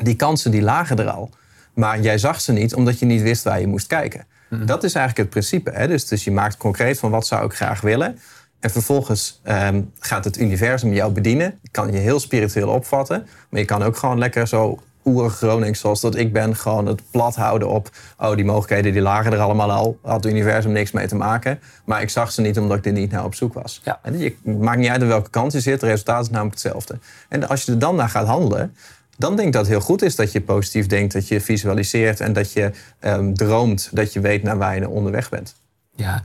Die 0.03 0.15
kansen 0.15 0.51
die 0.51 0.63
lagen 0.63 0.99
er 0.99 1.11
al. 1.11 1.31
Maar 1.75 2.01
jij 2.01 2.19
zag 2.19 2.41
ze 2.41 2.53
niet 2.53 2.75
omdat 2.75 2.99
je 2.99 3.07
niet 3.07 3.23
wist 3.23 3.45
waar 3.45 3.61
je 3.61 3.67
moest 3.67 3.87
kijken. 3.87 4.27
Mhm. 4.49 4.67
Dat 4.67 4.85
is 4.85 4.95
eigenlijk 4.95 5.17
het 5.17 5.31
principe. 5.31 5.71
Hè? 5.71 5.89
Dus, 5.89 6.07
dus 6.07 6.25
je 6.25 6.31
maakt 6.31 6.57
concreet 6.57 6.99
van 6.99 7.11
wat 7.11 7.27
zou 7.27 7.45
ik 7.45 7.53
graag 7.53 7.81
willen. 7.81 8.19
En 8.61 8.71
vervolgens 8.71 9.41
ehm, 9.43 9.83
gaat 9.99 10.25
het 10.25 10.39
universum 10.39 10.93
jou 10.93 11.13
bedienen. 11.13 11.59
Je 11.63 11.69
kan 11.71 11.93
je 11.93 11.99
heel 11.99 12.21
spiritueel 12.21 12.69
opvatten. 12.69 13.27
Maar 13.49 13.61
je 13.61 13.67
kan 13.67 13.83
ook 13.83 13.97
gewoon 13.97 14.19
lekker 14.19 14.49
zo 14.49 14.79
oerig 15.05 15.37
Gronings 15.37 15.81
zoals 15.81 16.01
dat 16.01 16.17
ik 16.17 16.33
ben... 16.33 16.57
gewoon 16.57 16.87
het 16.87 17.03
plat 17.11 17.35
houden 17.35 17.69
op... 17.69 17.91
oh, 18.19 18.35
die 18.35 18.45
mogelijkheden 18.45 18.93
die 18.93 19.03
lagen 19.03 19.33
er 19.33 19.39
allemaal 19.39 19.73
al. 19.73 19.99
Had 20.03 20.25
het 20.25 20.33
universum 20.33 20.73
niks 20.73 20.91
mee 20.91 21.07
te 21.07 21.17
maken. 21.17 21.61
Maar 21.85 22.03
ik 22.03 22.11
zag 22.11 22.33
ze 22.33 22.41
niet 22.41 22.59
omdat 22.59 22.79
ik 22.79 22.87
er 22.87 22.93
niet 22.93 23.11
naar 23.11 23.25
op 23.25 23.35
zoek 23.35 23.55
was. 23.55 23.81
Ja. 23.85 23.99
En 24.03 24.19
je 24.19 24.37
maakt 24.43 24.79
niet 24.79 24.89
uit 24.89 25.03
aan 25.03 25.09
welke 25.09 25.31
kant 25.31 25.53
je 25.53 25.61
zit. 25.61 25.81
Het 25.81 25.91
resultaat 25.91 26.23
is 26.23 26.31
namelijk 26.31 26.55
hetzelfde. 26.55 26.99
En 27.29 27.49
als 27.49 27.65
je 27.65 27.73
er 27.73 27.79
dan 27.79 27.97
naar 27.97 28.09
gaat 28.09 28.27
handelen... 28.27 28.75
dan 29.17 29.37
denk 29.37 29.49
ik 29.49 29.53
dat 29.53 29.63
het 29.63 29.71
heel 29.71 29.81
goed 29.81 30.03
is 30.03 30.17
dat 30.17 30.33
je 30.33 30.41
positief 30.41 30.87
denkt... 30.87 31.13
dat 31.13 31.29
je 31.29 31.41
visualiseert 31.41 32.21
en 32.21 32.33
dat 32.33 32.53
je 32.53 32.71
um, 33.01 33.35
droomt... 33.35 33.89
dat 33.93 34.13
je 34.13 34.21
weet 34.21 34.43
naar 34.43 34.59
waar 34.59 34.75
je 34.75 34.89
onderweg 34.89 35.29
bent. 35.29 35.55
Ja, 35.99 36.25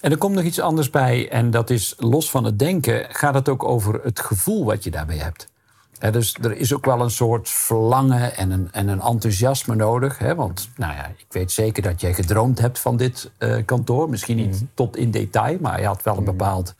en 0.00 0.10
er 0.10 0.18
komt 0.18 0.34
nog 0.34 0.44
iets 0.44 0.60
anders 0.60 0.90
bij. 0.90 1.28
En 1.30 1.50
dat 1.50 1.70
is 1.70 1.94
los 1.96 2.30
van 2.30 2.44
het 2.44 2.58
denken, 2.58 3.06
gaat 3.08 3.34
het 3.34 3.48
ook 3.48 3.64
over 3.64 4.00
het 4.02 4.20
gevoel 4.20 4.64
wat 4.64 4.84
je 4.84 4.90
daarbij 4.90 5.16
hebt. 5.16 5.48
dus 6.12 6.34
er 6.42 6.56
is 6.56 6.74
ook 6.74 6.84
wel 6.84 7.00
een 7.00 7.10
soort 7.10 7.48
verlangen 7.48 8.36
en 8.36 8.50
een, 8.50 8.68
en 8.72 8.88
een 8.88 9.00
enthousiasme 9.00 9.74
nodig. 9.74 10.18
Hè? 10.18 10.34
Want 10.34 10.68
nou 10.76 10.94
ja, 10.94 11.06
ik 11.06 11.26
weet 11.28 11.52
zeker 11.52 11.82
dat 11.82 12.00
jij 12.00 12.14
gedroomd 12.14 12.58
hebt 12.58 12.78
van 12.78 12.96
dit 12.96 13.30
uh, 13.38 13.56
kantoor. 13.64 14.10
Misschien 14.10 14.36
niet 14.36 14.54
mhm. 14.54 14.64
tot 14.74 14.96
in 14.96 15.10
detail, 15.10 15.58
maar 15.60 15.80
je 15.80 15.86
had 15.86 16.02
wel 16.02 16.16
een 16.16 16.22
mhm. 16.22 16.30
bepaald 16.30 16.74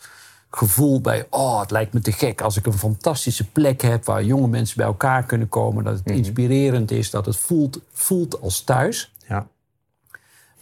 gevoel 0.50 1.00
bij... 1.00 1.26
oh, 1.30 1.60
het 1.60 1.70
lijkt 1.70 1.92
me 1.92 2.00
te 2.00 2.12
gek 2.12 2.40
als 2.40 2.56
ik 2.56 2.66
een 2.66 2.78
fantastische 2.78 3.50
plek 3.50 3.82
heb... 3.82 4.04
waar 4.04 4.24
jonge 4.24 4.48
mensen 4.48 4.76
bij 4.76 4.86
elkaar 4.86 5.24
kunnen 5.24 5.48
komen. 5.48 5.84
Dat 5.84 5.96
het 5.96 6.06
mhm. 6.06 6.16
inspirerend 6.16 6.90
is, 6.90 7.10
dat 7.10 7.26
het 7.26 7.36
voelt, 7.36 7.80
voelt 7.92 8.40
als 8.40 8.60
thuis. 8.60 9.12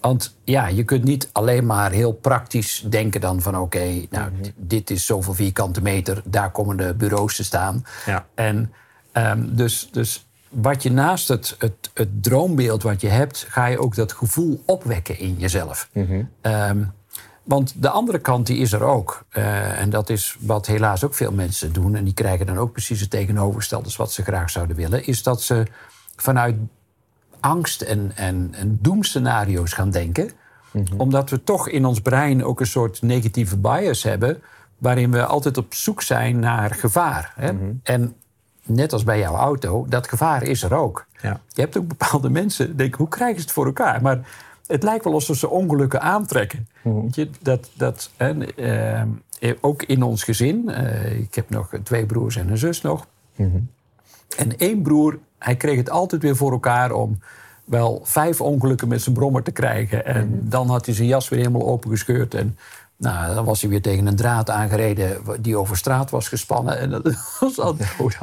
Want 0.00 0.37
ja, 0.45 0.67
je 0.67 0.85
kunt 0.85 1.05
niet 1.05 1.29
alleen 1.33 1.67
maar 1.67 1.91
heel 1.91 2.12
praktisch 2.12 2.85
denken 2.88 3.21
dan 3.21 3.41
van 3.43 3.59
oké, 3.59 4.07
nou, 4.11 4.31
Mhm. 4.33 4.50
dit 4.57 4.91
is 4.91 5.07
zoveel 5.07 5.35
vierkante 5.35 5.83
meter, 5.83 6.23
daar 6.25 6.50
komen 6.50 6.76
de 6.76 6.95
bureaus 6.95 7.37
te 7.37 7.45
staan. 7.45 7.85
Ja. 8.07 8.26
En 8.35 8.73
ehm, 9.12 9.55
dus, 9.55 9.88
dus 9.93 10.26
wat 10.49 10.83
je 10.83 10.91
naast 10.93 11.29
het, 11.29 11.55
het, 11.59 11.91
het 11.95 12.23
droombeeld 12.23 12.83
wat 12.83 13.00
je 13.00 13.09
hebt, 13.09 13.47
ga 13.49 13.67
je 13.67 13.79
ook 13.79 13.95
dat 13.95 14.12
gevoel 14.12 14.62
opwekken 14.67 15.19
in 15.19 15.35
jezelf. 15.38 15.88
Ehm, 16.41 16.83
want 17.43 17.83
de 17.83 17.88
andere 17.91 18.19
kant 18.19 18.47
die 18.47 18.59
is 18.59 18.73
er 18.73 18.83
ook. 18.83 19.25
Eh, 19.29 19.81
en 19.81 19.91
dat 19.91 20.11
is 20.11 20.37
wat 20.41 20.67
helaas 20.67 21.05
ook 21.05 21.15
veel 21.15 21.33
mensen 21.33 21.73
doen. 21.73 21.95
En 21.95 22.05
die 22.05 22.15
krijgen 22.15 22.47
dan 22.47 22.59
ook 22.59 22.73
precies 22.73 23.00
het 23.00 23.11
tegenovergestelde 23.11 23.85
als 23.85 23.97
wat 23.97 24.12
ze 24.12 24.23
graag 24.23 24.50
zouden 24.50 24.76
willen. 24.76 25.07
Is 25.07 25.23
dat 25.23 25.43
ze 25.43 25.67
vanuit 26.17 26.57
angst 27.47 27.83
en, 27.83 28.12
en, 28.15 28.49
en 28.53 28.79
doemscenario's 28.81 29.73
gaan 29.73 29.91
denken. 29.91 30.31
Omdat 30.97 31.31
we 31.31 31.43
toch 31.43 31.69
in 31.69 31.85
ons 31.85 32.00
brein 32.00 32.45
ook 32.45 32.61
een 32.61 32.67
soort 32.67 33.03
negatieve 33.03 33.57
bias 33.57 34.03
hebben. 34.03 34.43
Waarin 34.79 35.11
we 35.11 35.25
altijd 35.25 35.57
op 35.57 35.75
zoek 35.75 36.03
zijn 36.03 36.38
naar 36.38 36.75
gevaar. 36.75 37.33
Hè? 37.35 37.53
En 37.83 38.15
net 38.62 38.93
als 38.93 39.05
bij 39.05 39.19
jouw 39.19 39.35
auto, 39.35 39.87
dat 39.88 40.09
gevaar 40.09 40.43
is 40.43 40.62
er 40.62 40.75
ook. 40.75 41.07
Ja. 41.23 41.41
Je 41.49 41.61
hebt 41.61 41.76
ook 41.76 41.88
bepaalde 41.88 42.31
mensen, 42.31 42.76
denken, 42.76 42.99
hoe 42.99 43.09
krijgen 43.09 43.37
ze 43.37 43.43
het 43.43 43.53
voor 43.53 43.67
elkaar? 43.67 44.03
Maar 44.03 44.29
het 44.67 44.83
lijkt 44.83 45.05
wel 45.05 45.12
alsof 45.12 45.37
ze 45.37 45.49
ongelukken 45.49 46.00
aantrekken. 46.00 46.69
Je, 47.11 47.31
dat, 47.43 47.71
dat, 47.75 48.11
en, 48.17 48.57
eh, 48.57 49.53
ook 49.61 49.83
in 49.83 50.03
ons 50.03 50.25
gezin, 50.25 50.69
eh, 50.69 51.19
ik 51.19 51.35
heb 51.35 51.50
nog 51.50 51.71
twee 51.83 52.07
broers 52.07 52.37
en 52.37 52.50
een 52.50 52.59
zus 52.59 52.81
nog. 52.83 53.07
En 54.37 54.57
één 54.57 54.83
broer, 54.83 55.19
hij 55.38 55.57
kreeg 55.57 55.76
het 55.76 55.90
altijd 55.90 56.23
weer 56.23 56.37
voor 56.37 56.52
elkaar 56.52 56.93
om 56.93 57.19
wel 57.64 58.00
vijf 58.05 58.40
ongelukken 58.40 58.88
met 58.88 59.02
zijn 59.02 59.14
brommer 59.14 59.43
te 59.43 59.50
krijgen. 59.50 60.05
En 60.07 60.40
dan 60.43 60.69
had 60.69 60.87
hij 60.87 60.95
zijn 60.95 61.09
jas 61.09 61.28
weer 61.28 61.38
helemaal 61.38 61.66
opengescheurd. 61.66 62.35
En 62.35 62.59
nou, 62.97 63.35
dan 63.35 63.45
was 63.45 63.61
hij 63.61 63.71
weer 63.71 63.83
tegen 63.83 64.07
een 64.07 64.16
draad 64.16 64.50
aangereden 64.50 65.19
die 65.40 65.57
over 65.57 65.76
straat 65.76 66.11
was 66.11 66.28
gespannen. 66.28 66.78
En 66.78 66.90
dat 66.90 67.02
was 67.40 67.59
al, 67.59 67.76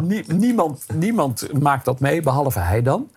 nie- 0.04 0.34
niemand, 0.34 0.86
niemand 0.94 1.60
maakt 1.62 1.86
dat 1.86 2.00
mee, 2.00 2.22
behalve 2.22 2.60
hij 2.60 2.82
dan. 2.82 3.10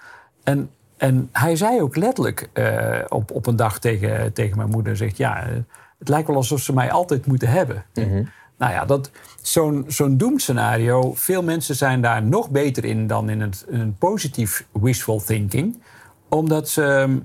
En, 0.42 0.70
en 0.96 1.28
hij 1.32 1.56
zei 1.56 1.82
ook 1.82 1.96
letterlijk 1.96 2.48
eh, 2.52 2.98
op, 3.08 3.30
op 3.30 3.46
een 3.46 3.56
dag 3.56 3.78
tegen, 3.78 4.32
tegen 4.32 4.56
mijn 4.56 4.70
moeder... 4.70 4.96
Zegt, 4.96 5.16
ja, 5.16 5.42
eh, 5.42 5.54
het 5.98 6.08
lijkt 6.08 6.26
wel 6.26 6.36
alsof 6.36 6.60
ze 6.60 6.72
mij 6.72 6.90
altijd 6.92 7.26
moeten 7.26 7.48
hebben. 7.48 7.84
Nou 8.58 8.72
ja, 8.72 8.84
dat, 8.84 9.10
zo'n, 9.42 9.84
zo'n 9.88 10.16
doemscenario, 10.16 11.14
veel 11.14 11.42
mensen 11.42 11.74
zijn 11.74 12.00
daar 12.00 12.22
nog 12.22 12.50
beter 12.50 12.84
in 12.84 13.06
dan 13.06 13.28
in 13.28 13.40
het, 13.40 13.64
in 13.68 13.80
een 13.80 13.96
positief 13.98 14.66
wishful 14.72 15.22
thinking. 15.24 15.82
Omdat 16.28 16.68
ze, 16.68 17.18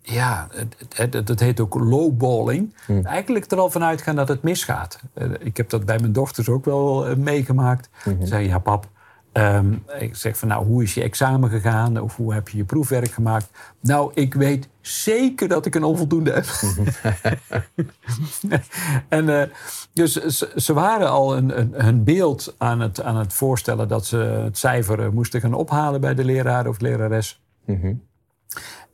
ja, 0.00 0.48
het, 0.52 1.12
het, 1.14 1.28
het 1.28 1.40
heet 1.40 1.60
ook 1.60 1.74
lowballing. 1.74 2.74
Eigenlijk 3.02 3.50
er 3.50 3.58
al 3.58 3.70
vanuit 3.70 4.02
gaan 4.02 4.16
dat 4.16 4.28
het 4.28 4.42
misgaat. 4.42 5.00
Eh, 5.14 5.26
ik 5.38 5.56
heb 5.56 5.70
dat 5.70 5.84
bij 5.84 5.98
mijn 5.98 6.12
dochters 6.12 6.48
ook 6.48 6.64
wel 6.64 7.06
eh, 7.06 7.16
meegemaakt. 7.16 7.88
Ze 8.04 8.26
zei, 8.26 8.48
ja 8.48 8.58
pap, 8.58 8.88
ehm, 9.38 9.72
ik 9.98 10.16
zeg 10.16 10.38
van 10.38 10.48
nou, 10.48 10.64
hoe 10.66 10.82
is 10.82 10.94
je 10.94 11.02
examen 11.02 11.50
gegaan? 11.50 12.00
Of 12.00 12.16
hoe 12.16 12.34
heb 12.34 12.48
je 12.48 12.56
je 12.56 12.64
proefwerk 12.64 13.10
gemaakt? 13.10 13.50
Nou, 13.80 14.10
ik 14.14 14.34
weet 14.34 14.68
zeker 14.80 15.48
dat 15.48 15.66
ik 15.66 15.74
een 15.74 15.84
onvoldoende 15.84 16.32
heb. 16.32 16.46
en 19.08 19.40
eh, 19.40 19.48
dus 19.92 20.12
ze, 20.12 20.52
ze 20.56 20.72
waren 20.72 21.10
al 21.10 21.36
een, 21.36 21.58
een, 21.58 21.72
hun 21.76 22.04
beeld 22.04 22.54
aan 22.58 22.80
het, 22.80 23.02
aan 23.02 23.16
het 23.16 23.32
voorstellen 23.32 23.88
dat 23.88 24.06
ze 24.06 24.16
het 24.16 24.58
cijfer 24.58 25.00
eh, 25.00 25.08
moesten 25.08 25.40
gaan 25.40 25.54
ophalen 25.54 26.00
bij 26.00 26.14
de 26.14 26.24
leraar 26.24 26.66
of 26.66 26.80
lerares. 26.80 27.40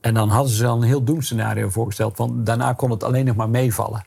En 0.01 0.15
dan 0.15 0.29
hadden 0.29 0.53
ze 0.53 0.67
al 0.67 0.77
een 0.77 0.83
heel 0.89 1.05
doemscenario 1.05 1.69
voorgesteld. 1.69 2.17
Van 2.17 2.45
daarna 2.45 2.73
kon 2.73 2.91
het 2.91 3.05
alleen 3.05 3.25
nog 3.25 3.37
maar 3.37 3.51
meevallen. 3.51 4.05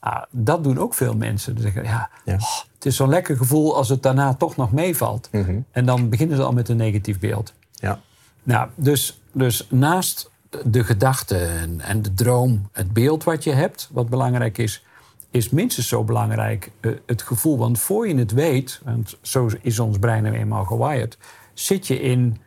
Nou, 0.00 0.24
dat 0.30 0.64
doen 0.64 0.78
ook 0.78 0.94
veel 0.94 1.16
mensen. 1.16 1.56
Ze 1.56 1.62
zeggen, 1.62 1.84
ja, 1.84 2.10
Ja. 2.24 2.34
oh, 2.34 2.69
het 2.80 2.88
is 2.88 2.96
zo'n 2.96 3.08
lekker 3.08 3.36
gevoel 3.36 3.76
als 3.76 3.88
het 3.88 4.02
daarna 4.02 4.34
toch 4.34 4.56
nog 4.56 4.72
meevalt. 4.72 5.28
En 5.70 5.86
dan 5.86 6.08
beginnen 6.08 6.36
ze 6.36 6.42
al 6.42 6.52
met 6.52 6.68
een 6.68 6.76
negatief 6.76 7.18
beeld. 7.18 7.52
Ja. 7.74 8.00
Nou, 8.42 8.68
dus, 8.74 9.20
dus 9.32 9.66
naast 9.70 10.30
de 10.64 10.84
gedachte 10.84 11.36
en, 11.36 11.80
en 11.80 12.02
de 12.02 12.14
droom, 12.14 12.68
het 12.72 12.92
beeld 12.92 13.24
wat 13.24 13.44
je 13.44 13.52
hebt, 13.52 13.88
wat 13.92 14.08
belangrijk 14.08 14.58
is, 14.58 14.84
is 15.30 15.50
minstens 15.50 15.88
zo 15.88 16.04
belangrijk 16.04 16.70
eh, 16.80 16.92
het 17.06 17.22
gevoel. 17.22 17.58
Want 17.58 17.78
voor 17.78 18.08
je 18.08 18.14
het 18.14 18.32
weet, 18.32 18.80
want 18.84 19.18
zo 19.22 19.50
is 19.62 19.78
ons 19.78 19.98
brein 19.98 20.22
nou 20.22 20.34
eenmaal 20.34 20.64
gewired, 20.64 21.18
zit 21.54 21.86
je 21.86 22.00
in 22.00 22.40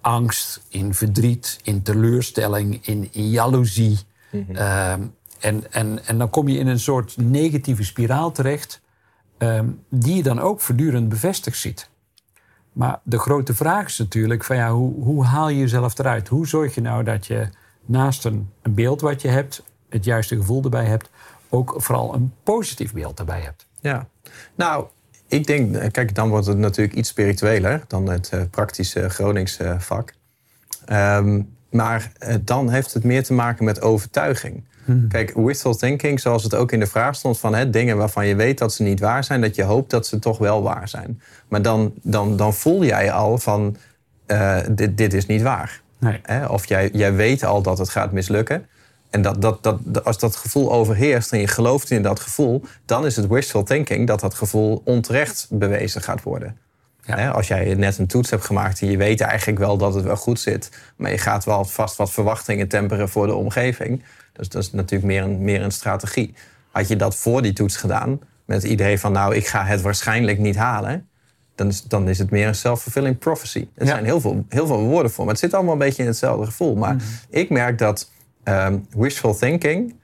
angst, 0.00 0.62
in 0.68 0.94
verdriet, 0.94 1.60
in 1.62 1.82
teleurstelling, 1.82 2.86
in, 2.86 3.08
in 3.12 3.30
jaloezie. 3.30 3.98
Ehm, 4.52 5.02
en, 5.40 5.72
en, 5.72 6.06
en 6.06 6.18
dan 6.18 6.30
kom 6.30 6.48
je 6.48 6.58
in 6.58 6.66
een 6.66 6.80
soort 6.80 7.16
negatieve 7.16 7.84
spiraal 7.84 8.32
terecht, 8.32 8.81
ehm, 9.42 9.66
die 9.88 10.16
je 10.16 10.22
dan 10.22 10.40
ook 10.40 10.60
voortdurend 10.60 11.08
bevestigd 11.08 11.58
ziet. 11.58 11.90
Maar 12.72 13.00
de 13.02 13.18
grote 13.18 13.54
vraag 13.54 13.86
is 13.86 13.98
natuurlijk: 13.98 14.44
van 14.44 14.56
ja, 14.56 14.72
hoe, 14.72 15.04
hoe 15.04 15.24
haal 15.24 15.48
je 15.48 15.58
jezelf 15.58 15.98
eruit? 15.98 16.28
Hoe 16.28 16.46
zorg 16.46 16.74
je 16.74 16.80
nou 16.80 17.04
dat 17.04 17.26
je 17.26 17.48
naast 17.84 18.24
een, 18.24 18.50
beeld 18.62 19.00
wat 19.00 19.22
je 19.22 19.28
hebt, 19.28 19.62
het 19.88 20.04
juiste 20.04 20.36
gevoel 20.36 20.62
erbij 20.62 20.84
hebt, 20.84 21.10
ook 21.48 21.74
vooral 21.76 22.14
een 22.14 22.32
positief 22.42 22.92
beeld 22.92 23.18
erbij 23.18 23.40
hebt? 23.40 23.66
Ja, 23.80 24.08
nou, 24.54 24.86
ik 25.28 25.46
denk, 25.46 25.76
eh, 25.76 25.90
kijk, 25.90 26.14
dan 26.14 26.28
wordt 26.28 26.46
het 26.46 26.58
natuurlijk 26.58 26.96
iets 26.96 27.08
spiritueler 27.08 27.84
dan 27.86 28.08
het 28.08 28.28
eh, 28.32 28.40
praktische 28.50 29.08
Groningse 29.08 29.76
vak. 29.78 30.14
Ehm, 30.84 31.42
maar 31.70 32.12
eh, 32.18 32.34
dan 32.40 32.70
heeft 32.70 32.94
het 32.94 33.04
meer 33.04 33.24
te 33.24 33.32
maken 33.32 33.64
met 33.64 33.80
overtuiging. 33.80 34.64
Kijk, 35.08 35.32
wishful 35.34 35.74
thinking, 35.76 36.20
zoals 36.20 36.42
het 36.42 36.54
ook 36.54 36.72
in 36.72 36.80
de 36.80 36.86
vraag 36.86 37.14
stond, 37.14 37.38
van 37.38 37.54
hè, 37.54 37.70
dingen 37.70 37.96
waarvan 37.96 38.26
je 38.26 38.34
weet 38.34 38.58
dat 38.58 38.74
ze 38.74 38.82
niet 38.82 39.00
waar 39.00 39.24
zijn, 39.24 39.40
dat 39.40 39.54
je 39.54 39.62
hoopt 39.62 39.90
dat 39.90 40.06
ze 40.06 40.18
toch 40.18 40.38
wel 40.38 40.62
waar 40.62 40.88
zijn. 40.88 41.20
Maar 41.48 41.62
dan, 41.62 41.92
dan, 42.02 42.36
dan 42.36 42.54
voel 42.54 42.84
jij 42.84 43.12
al 43.12 43.38
van, 43.38 43.76
eh, 44.26 44.58
dit, 44.70 44.96
dit 44.96 45.14
is 45.14 45.26
niet 45.26 45.42
waar. 45.42 45.80
Nee. 45.98 46.20
Hè? 46.22 46.46
Of 46.46 46.66
jij, 46.66 46.90
jij 46.92 47.14
weet 47.14 47.44
al 47.44 47.62
dat 47.62 47.78
het 47.78 47.88
gaat 47.88 48.12
mislukken. 48.12 48.66
En 49.10 49.22
dat, 49.22 49.42
dat, 49.42 49.62
dat, 49.62 50.04
als 50.04 50.18
dat 50.18 50.36
gevoel 50.36 50.72
overheerst 50.72 51.32
en 51.32 51.38
je 51.38 51.46
gelooft 51.46 51.90
in 51.90 52.02
dat 52.02 52.20
gevoel, 52.20 52.62
dan 52.84 53.06
is 53.06 53.16
het 53.16 53.26
wishful 53.26 53.62
thinking 53.62 54.06
dat 54.06 54.20
dat 54.20 54.34
gevoel 54.34 54.82
onterecht 54.84 55.46
bewezen 55.50 56.02
gaat 56.02 56.22
worden. 56.22 56.56
Ja. 57.04 57.16
Hè, 57.16 57.30
Als 57.30 57.48
jij 57.48 57.74
net 57.74 57.98
een 57.98 58.06
toets 58.06 58.30
hebt 58.30 58.44
gemaakt 58.44 58.80
en 58.80 58.90
je 58.90 58.96
weet 58.96 59.20
eigenlijk 59.20 59.58
wel 59.58 59.76
dat 59.76 59.94
het 59.94 60.04
wel 60.04 60.16
goed 60.16 60.40
zit, 60.40 60.70
maar 60.96 61.10
je 61.10 61.18
gaat 61.18 61.44
wel 61.44 61.64
vast 61.64 61.96
wat 61.96 62.12
verwachtingen 62.12 62.68
temperen 62.68 63.08
voor 63.08 63.26
de 63.26 63.34
omgeving. 63.34 64.02
Dus 64.32 64.48
dat 64.48 64.62
is 64.62 64.72
natuurlijk 64.72 65.04
meer 65.12 65.22
een, 65.22 65.42
meer 65.44 65.62
een 65.62 65.70
strategie. 65.70 66.34
Had 66.70 66.88
je 66.88 66.96
dat 66.96 67.16
voor 67.16 67.42
die 67.42 67.52
toets 67.52 67.76
gedaan, 67.76 68.20
met 68.44 68.62
het 68.62 68.70
idee 68.72 68.98
van 69.00 69.12
nou, 69.12 69.34
ik 69.34 69.46
ga 69.46 69.64
het 69.64 69.80
waarschijnlijk 69.80 70.38
niet 70.38 70.56
halen, 70.56 71.08
dan 71.54 71.68
is, 71.68 71.82
dan 71.82 72.08
is 72.08 72.18
het 72.18 72.30
meer 72.30 72.46
een 72.46 72.54
self-fulfilling 72.54 73.18
prophecy. 73.18 73.68
Er 73.74 73.84
Ja. 73.86 73.90
zijn 73.92 74.04
heel 74.04 74.20
veel, 74.20 74.44
heel 74.48 74.66
veel 74.66 74.80
woorden 74.80 75.12
voor, 75.12 75.24
maar 75.24 75.32
het 75.34 75.42
zit 75.42 75.54
allemaal 75.54 75.72
een 75.72 75.78
beetje 75.78 76.02
in 76.02 76.08
hetzelfde 76.08 76.46
gevoel. 76.46 76.74
Maar 76.76 76.96
ik 77.30 77.50
merk 77.50 77.78
dat 77.78 78.10
ehm, 78.44 78.78
wishful 78.96 79.34
thinking 79.34 79.94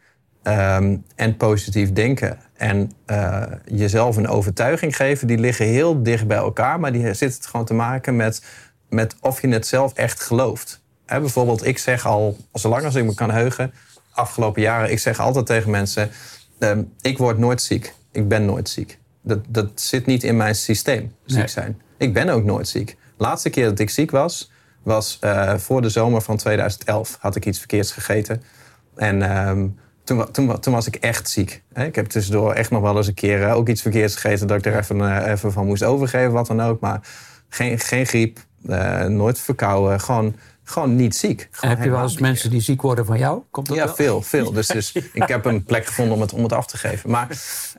ehm, 0.42 0.96
en 1.16 1.36
positief 1.36 1.92
denken 1.92 2.38
en 2.56 2.90
eh, 3.06 3.42
jezelf 3.64 4.16
een 4.16 4.28
overtuiging 4.28 4.96
geven, 4.96 5.26
die 5.26 5.38
liggen 5.38 5.66
heel 5.66 6.02
dicht 6.02 6.26
bij 6.26 6.36
elkaar, 6.36 6.80
maar 6.80 6.92
die 6.92 7.02
zitten 7.06 7.26
het 7.38 7.46
gewoon 7.46 7.66
te 7.66 7.74
maken 7.74 8.16
met, 8.16 8.42
met 8.88 9.16
of 9.20 9.40
je 9.40 9.48
het 9.48 9.66
zelf 9.66 9.92
echt 9.92 10.20
gelooft. 10.20 10.82
Bijvoorbeeld, 11.06 11.66
ik 11.66 11.78
zeg 11.78 12.06
al, 12.06 12.36
zolang 12.52 12.84
als 12.84 12.94
ik 12.94 13.04
me 13.04 13.14
kan 13.14 13.30
heugen, 13.30 13.72
afgelopen 14.18 14.62
jaren, 14.62 14.90
ik 14.90 14.98
zeg 14.98 15.20
altijd 15.20 15.46
tegen 15.46 15.70
mensen, 15.70 16.10
ehm, 16.58 16.82
ik 17.00 17.18
word 17.18 17.38
nooit 17.38 17.62
ziek. 17.62 17.94
Ik 18.12 18.28
ben 18.28 18.44
nooit 18.44 18.68
ziek. 18.68 18.98
Dat, 19.22 19.38
dat 19.48 19.70
zit 19.74 20.06
niet 20.06 20.22
in 20.24 20.36
mijn 20.36 20.54
systeem, 20.54 21.12
ziek 21.24 21.38
Nee. 21.38 21.48
zijn. 21.48 21.80
Ik 21.96 22.12
ben 22.12 22.28
ook 22.28 22.44
nooit 22.44 22.68
ziek. 22.68 22.96
Laatste 23.16 23.50
keer 23.50 23.64
dat 23.64 23.78
ik 23.78 23.90
ziek 23.90 24.10
was, 24.10 24.50
was 24.82 25.18
eh, 25.20 25.54
voor 25.56 25.82
de 25.82 25.88
zomer 25.88 26.20
van 26.22 26.36
2011. 26.36 27.16
Had 27.20 27.36
ik 27.36 27.46
iets 27.46 27.58
verkeerds 27.58 27.92
gegeten. 27.92 28.42
En 28.96 29.22
ehm, 29.22 29.66
toen, 30.04 30.30
toen, 30.30 30.60
toen 30.60 30.74
was 30.74 30.86
ik 30.86 30.94
echt 30.96 31.28
ziek. 31.30 31.62
Ik 31.74 31.94
heb 31.94 32.06
tussendoor 32.06 32.52
echt 32.52 32.70
nog 32.70 32.82
wel 32.82 32.96
eens 32.96 33.06
een 33.06 33.14
keer 33.14 33.42
eh, 33.42 33.54
ook 33.54 33.68
iets 33.68 33.82
verkeerds 33.82 34.14
gegeten... 34.16 34.46
dat 34.46 34.58
ik 34.58 34.66
er 34.66 34.78
even, 34.78 35.00
eh, 35.00 35.32
even 35.32 35.52
van 35.52 35.66
moest 35.66 35.82
overgeven, 35.82 36.32
wat 36.32 36.46
dan 36.46 36.62
ook. 36.62 36.80
Maar 36.80 37.00
geen, 37.48 37.78
geen 37.78 38.06
griep, 38.06 38.38
nooit 39.08 39.38
verkouden, 39.38 40.00
gewoon, 40.00 40.36
gewoon 40.70 40.96
niet 40.96 41.16
ziek. 41.16 41.48
Gewoon 41.50 41.74
heb 41.74 41.84
je 41.84 41.90
wel 41.90 42.02
eens 42.02 42.18
mensen 42.18 42.50
die 42.50 42.60
ziek 42.60 42.82
worden 42.82 43.06
van 43.06 43.18
jou? 43.18 43.42
Komt 43.50 43.66
dat 43.66 43.76
ja, 43.76 43.84
wel? 43.84 43.94
veel, 43.94 44.22
veel. 44.22 44.52
Dus, 44.58 44.66
dus 44.66 44.92
ik 44.92 45.28
heb 45.28 45.44
een 45.44 45.64
plek 45.64 45.86
gevonden 45.86 46.14
om 46.14 46.20
het, 46.20 46.32
om 46.32 46.42
het 46.42 46.52
af 46.52 46.66
te 46.66 46.76
geven. 46.76 47.10
Maar, 47.10 47.28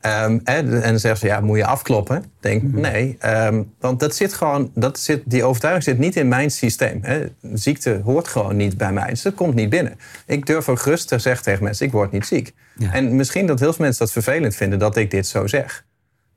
ehm, 0.01 0.39
hè, 0.43 0.53
en 0.53 0.81
dan 0.81 0.99
zeggen 0.99 1.19
ze, 1.19 1.25
ja, 1.27 1.39
moet 1.39 1.57
je 1.57 1.65
afkloppen? 1.65 2.17
Ik 2.17 2.29
denk, 2.39 2.63
nee. 2.63 3.15
ehm, 3.19 3.63
want 3.79 3.99
dat 3.99 4.15
zit 4.15 4.33
gewoon, 4.33 4.71
dat 4.75 4.99
zit, 4.99 5.21
die 5.25 5.43
overtuiging 5.43 5.83
zit 5.83 5.97
niet 5.97 6.15
in 6.15 6.27
mijn 6.27 6.51
systeem. 6.51 6.99
Hè. 7.01 7.25
Ziekte 7.53 8.01
hoort 8.03 8.27
gewoon 8.27 8.55
niet 8.55 8.77
bij 8.77 8.91
mij. 8.93 9.09
Dus 9.09 9.21
dat 9.21 9.33
komt 9.33 9.53
niet 9.53 9.69
binnen. 9.69 9.99
Ik 10.25 10.45
durf 10.45 10.69
ook 10.69 10.79
gerust 10.79 11.07
te 11.07 11.19
zeggen 11.19 11.43
tegen 11.43 11.63
mensen, 11.63 11.85
ik 11.85 11.91
word 11.91 12.11
niet 12.11 12.25
ziek. 12.25 12.53
Ja. 12.77 12.93
En 12.93 13.15
misschien 13.15 13.47
dat 13.47 13.59
heel 13.59 13.73
veel 13.73 13.85
mensen 13.85 14.05
dat 14.05 14.13
vervelend 14.13 14.55
vinden 14.55 14.79
dat 14.79 14.97
ik 14.97 15.11
dit 15.11 15.27
zo 15.27 15.47
zeg. 15.47 15.85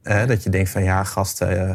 Dat 0.02 0.42
je 0.42 0.50
denkt 0.50 0.71
van, 0.71 0.85
ja, 0.85 1.04
gast... 1.04 1.40
eh, 1.40 1.71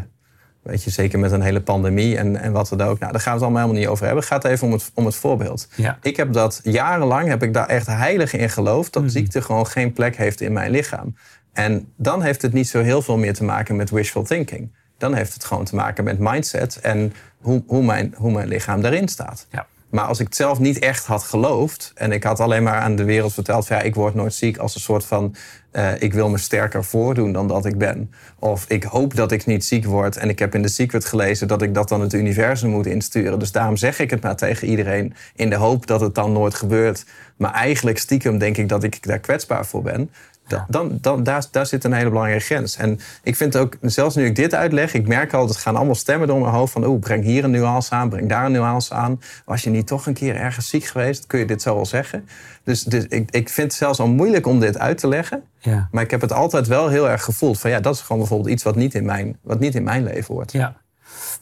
Weet 0.67 0.83
je, 0.83 0.89
zeker 0.89 1.19
met 1.19 1.31
een 1.31 1.41
hele 1.41 1.61
pandemie 1.61 2.17
en, 2.17 2.35
en 2.35 2.51
wat 2.51 2.73
daar 2.75 2.89
ook. 2.89 2.99
Nou, 2.99 3.11
daar 3.11 3.21
gaan 3.21 3.33
we 3.33 3.39
het 3.39 3.41
allemaal 3.41 3.61
helemaal 3.61 3.81
niet 3.81 3.87
over 3.87 4.05
hebben. 4.05 4.23
Het 4.23 4.33
gaat 4.33 4.43
even 4.43 4.67
om 4.67 4.73
het, 4.73 4.91
om 4.93 5.05
het 5.05 5.15
voorbeeld. 5.15 5.67
Ja. 5.75 5.97
Ik 6.01 6.17
heb 6.17 6.33
dat 6.33 6.59
jarenlang, 6.63 7.27
heb 7.27 7.43
ik 7.43 7.53
daar 7.53 7.67
echt 7.67 7.87
heilig 7.87 8.33
in 8.33 8.49
geloofd... 8.49 8.93
dat 8.93 9.03
ziekte 9.05 9.41
gewoon 9.41 9.67
geen 9.67 9.93
plek 9.93 10.15
heeft 10.15 10.41
in 10.41 10.53
mijn 10.53 10.71
lichaam. 10.71 11.15
En 11.53 11.91
dan 11.95 12.21
heeft 12.21 12.41
het 12.41 12.53
niet 12.53 12.67
zo 12.67 12.81
heel 12.81 13.01
veel 13.01 13.17
meer 13.17 13.33
te 13.33 13.43
maken 13.43 13.75
met 13.75 13.89
wishful 13.89 14.23
thinking. 14.23 14.71
Dan 14.97 15.13
heeft 15.13 15.33
het 15.33 15.43
gewoon 15.45 15.65
te 15.65 15.75
maken 15.75 16.03
met 16.03 16.19
mindset 16.19 16.79
en 16.81 17.13
hoe, 17.41 17.63
hoe, 17.67 17.83
mijn, 17.83 18.13
hoe 18.17 18.31
mijn 18.31 18.47
lichaam 18.47 18.81
daarin 18.81 19.07
staat. 19.07 19.47
Ja. 19.51 19.67
Maar 19.97 20.05
als 20.05 20.19
ik 20.19 20.25
het 20.25 20.35
zelf 20.35 20.59
niet 20.59 20.79
echt 20.79 21.05
had 21.05 21.23
geloofd 21.23 21.91
en 21.95 22.11
ik 22.11 22.23
had 22.23 22.39
alleen 22.39 22.63
maar 22.63 22.79
aan 22.79 22.95
de 22.95 23.03
wereld 23.03 23.33
verteld: 23.33 23.67
van, 23.67 23.77
ja, 23.77 23.83
ik 23.83 23.95
word 23.95 24.13
nooit 24.13 24.33
ziek 24.33 24.57
als 24.57 24.75
een 24.75 24.81
soort 24.81 25.05
van 25.05 25.35
eh, 25.71 26.01
ik 26.01 26.13
wil 26.13 26.29
me 26.29 26.37
sterker 26.37 26.83
voordoen 26.83 27.31
dan 27.31 27.47
dat 27.47 27.65
ik 27.65 27.77
ben. 27.77 28.11
Of 28.39 28.65
ik 28.67 28.83
hoop 28.83 29.15
dat 29.15 29.31
ik 29.31 29.45
niet 29.45 29.65
ziek 29.65 29.85
word 29.85 30.17
en 30.17 30.29
ik 30.29 30.39
heb 30.39 30.55
in 30.55 30.61
de 30.61 30.67
Secret 30.67 31.05
gelezen 31.05 31.47
dat 31.47 31.61
ik 31.61 31.73
dat 31.73 31.89
dan 31.89 32.01
het 32.01 32.13
universum 32.13 32.69
moet 32.69 32.85
insturen. 32.85 33.39
Dus 33.39 33.51
daarom 33.51 33.77
zeg 33.77 33.99
ik 33.99 34.09
het 34.09 34.21
maar 34.21 34.35
tegen 34.35 34.67
iedereen 34.67 35.13
in 35.35 35.49
de 35.49 35.55
hoop 35.55 35.87
dat 35.87 36.01
het 36.01 36.15
dan 36.15 36.31
nooit 36.31 36.53
gebeurt. 36.53 37.05
Maar 37.37 37.53
eigenlijk 37.53 37.97
stiekem 37.97 38.37
denk 38.37 38.57
ik 38.57 38.69
dat 38.69 38.83
ik 38.83 39.03
daar 39.03 39.19
kwetsbaar 39.19 39.65
voor 39.65 39.81
ben. 39.81 40.09
Da- 40.47 40.65
Dan, 40.69 40.97
dan, 41.01 41.23
daar, 41.23 41.45
daar 41.51 41.65
zit 41.65 41.83
een 41.83 41.93
hele 41.93 42.09
belangrijke 42.09 42.43
grens. 42.45 42.75
En 42.77 42.99
ik 43.23 43.35
vind 43.35 43.57
ook, 43.57 43.77
zelfs 43.81 44.15
nu 44.15 44.25
ik 44.25 44.35
dit 44.35 44.53
uitleg, 44.53 44.93
ik 44.93 45.07
merk 45.07 45.33
al, 45.33 45.47
het 45.47 45.57
gaan 45.57 45.75
allemaal 45.75 45.95
stemmen 45.95 46.27
door 46.27 46.39
mijn 46.41 46.53
hoofd 46.53 46.71
van, 46.73 46.85
oeh, 46.85 46.99
breng 46.99 47.23
hier 47.23 47.43
een 47.43 47.51
nuance 47.51 47.91
aan, 47.91 48.09
breng 48.09 48.29
daar 48.29 48.45
een 48.45 48.51
nuance 48.51 48.93
aan. 48.93 49.21
Was 49.45 49.63
je 49.63 49.69
niet 49.69 49.87
toch 49.87 50.05
een 50.05 50.13
keer 50.13 50.35
ergens 50.35 50.69
ziek 50.69 50.85
geweest? 50.85 51.27
Kun 51.27 51.39
je 51.39 51.45
dit 51.45 51.61
zo 51.61 51.75
wel 51.75 51.85
zeggen? 51.85 52.27
Dus, 52.63 52.83
dus 52.83 53.05
ik, 53.07 53.31
ik 53.31 53.49
vind 53.49 53.67
het 53.67 53.77
zelfs 53.77 53.99
al 53.99 54.07
moeilijk 54.07 54.47
om 54.47 54.59
dit 54.59 54.77
uit 54.77 54.97
te 54.97 55.07
leggen. 55.07 55.43
Ja. 55.59 55.87
Maar 55.91 56.03
ik 56.03 56.11
heb 56.11 56.21
het 56.21 56.31
altijd 56.31 56.67
wel 56.67 56.87
heel 56.87 57.09
erg 57.09 57.23
gevoeld 57.23 57.59
van, 57.59 57.69
ja, 57.69 57.79
dat 57.79 57.95
is 57.95 58.01
gewoon 58.01 58.17
bijvoorbeeld 58.17 58.49
iets 58.49 58.63
wat 58.63 58.75
niet 58.75 58.93
in 58.93 59.05
mijn, 59.05 59.37
wat 59.41 59.59
niet 59.59 59.75
in 59.75 59.83
mijn 59.83 60.03
leven 60.03 60.33
hoort. 60.33 60.51
Ja, 60.51 60.75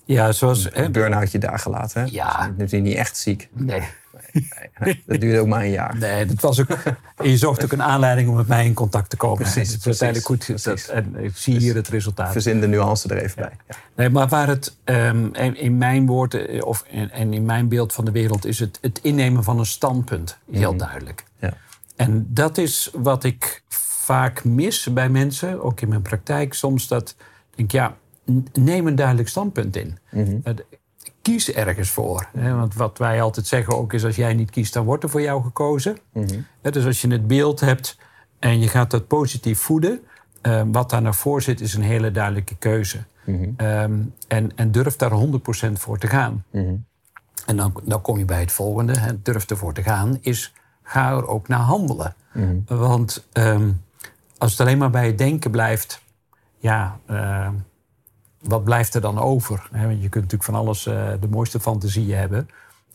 ja 0.05 0.31
zoals... 0.31 0.67
Een 0.73 0.91
burn-outje 0.91 1.37
daar 1.37 1.59
gelaten. 1.59 2.01
Hè? 2.01 2.07
Ja. 2.11 2.37
Dus 2.37 2.47
natuurlijk 2.57 2.83
niet 2.83 2.95
echt 2.97 3.17
ziek. 3.17 3.49
nee. 3.53 3.81
Nee, 4.79 5.03
dat 5.05 5.21
duurde 5.21 5.39
ook 5.39 5.47
maar 5.47 5.63
een 5.63 5.69
jaar. 5.71 5.97
Nee, 5.97 6.25
dat 6.25 6.41
was 6.41 6.59
ook. 6.59 6.77
je 7.23 7.37
zocht 7.37 7.63
ook 7.63 7.71
een 7.71 7.83
aanleiding 7.83 8.29
om 8.29 8.35
met 8.35 8.47
mij 8.47 8.65
in 8.65 8.73
contact 8.73 9.09
te 9.09 9.17
komen. 9.17 9.37
Precies, 9.37 9.71
Het 9.71 9.79
is 9.79 9.85
uiteindelijk 9.85 10.27
goed. 10.27 10.63
Dat, 10.63 10.87
en 10.87 11.15
ik 11.15 11.37
zie 11.37 11.57
hier 11.57 11.75
het 11.75 11.87
resultaat. 11.87 12.31
Verzin 12.31 12.59
de 12.59 12.67
nuance 12.67 13.09
er 13.09 13.23
even 13.23 13.41
bij. 13.41 13.51
Ja. 13.67 13.75
Nee, 13.95 14.09
maar 14.09 14.27
waar 14.27 14.47
het 14.47 14.77
ehm, 14.83 15.25
in 15.33 15.57
in 15.57 15.77
mijn 15.77 16.05
woorden 16.05 16.65
of 16.65 16.83
in, 16.87 17.11
en 17.11 17.33
in 17.33 17.45
mijn 17.45 17.67
beeld 17.67 17.93
van 17.93 18.05
de 18.05 18.11
wereld 18.11 18.45
is 18.45 18.59
het, 18.59 18.77
het 18.81 18.99
innemen 19.01 19.43
van 19.43 19.59
een 19.59 19.65
standpunt 19.65 20.37
heel 20.51 20.75
duidelijk. 20.75 21.23
Ja. 21.39 21.53
En 21.95 22.27
dat 22.29 22.57
is 22.57 22.89
wat 22.93 23.23
ik 23.23 23.63
vaak 24.05 24.43
mis 24.43 24.93
bij 24.93 25.09
mensen, 25.09 25.63
ook 25.63 25.81
in 25.81 25.89
mijn 25.89 26.01
praktijk 26.01 26.53
soms. 26.53 26.87
Dat 26.87 27.15
ik 27.49 27.55
denk, 27.55 27.71
ja, 27.71 27.95
neem 28.53 28.87
een 28.87 28.95
duidelijk 28.95 29.27
standpunt 29.27 29.75
in. 29.75 29.97
Eh, 30.11 30.53
Kies 31.25 31.51
ergens 31.51 31.89
voor. 31.89 32.27
Want 32.33 32.73
wat 32.75 32.97
wij 32.97 33.21
altijd 33.21 33.47
zeggen 33.47 33.77
ook 33.77 33.93
is, 33.93 34.05
als 34.05 34.15
jij 34.15 34.33
niet 34.33 34.49
kiest, 34.49 34.73
dan 34.73 34.85
wordt 34.85 35.03
er 35.03 35.09
voor 35.09 35.21
jou 35.21 35.43
gekozen. 35.43 35.97
Hè, 36.61 36.71
Dus 36.71 36.85
als 36.85 37.01
je 37.01 37.07
het 37.07 37.27
beeld 37.27 37.59
hebt 37.59 37.97
en 38.39 38.59
je 38.59 38.67
gaat 38.67 38.91
dat 38.91 39.07
positief 39.07 39.59
voeden... 39.59 39.99
eh, 40.41 40.61
wat 40.71 40.89
daar 40.89 41.01
naar 41.01 41.15
voor 41.15 41.41
zit, 41.41 41.61
is 41.61 41.73
een 41.73 41.81
hele 41.81 42.11
duidelijke 42.11 42.55
keuze. 42.55 43.03
Ehm, 43.57 43.99
en, 44.27 44.51
en 44.55 44.71
durf 44.71 44.95
daar 44.95 45.11
100% 45.11 45.79
voor 45.79 45.97
te 45.97 46.07
gaan. 46.07 46.43
En 47.45 47.55
dan, 47.57 47.81
dan 47.83 48.01
kom 48.01 48.17
je 48.17 48.25
bij 48.25 48.39
het 48.39 48.51
volgende. 48.51 48.99
Hè, 48.99 49.21
durf 49.21 49.45
ervoor 49.49 49.73
te 49.73 49.83
gaan, 49.83 50.17
is 50.21 50.53
ga 50.83 51.09
er 51.11 51.27
ook 51.27 51.47
naar 51.47 51.59
handelen. 51.59 52.15
Want 52.67 53.27
ehm, 53.31 53.71
als 54.37 54.51
het 54.51 54.59
alleen 54.61 54.77
maar 54.77 54.89
bij 54.89 55.05
het 55.05 55.17
denken 55.17 55.51
blijft... 55.51 56.01
ja, 56.57 56.99
wat 58.47 58.63
blijft 58.63 58.93
er 58.95 59.01
dan 59.01 59.19
over? 59.19 59.69
Want 59.71 60.01
je 60.01 60.09
kunt 60.09 60.13
natuurlijk 60.23 60.43
van 60.43 60.55
alles 60.55 60.85
eh, 60.85 61.07
de 61.19 61.27
mooiste 61.27 61.59
fantasieën 61.59 62.17
hebben... 62.17 62.49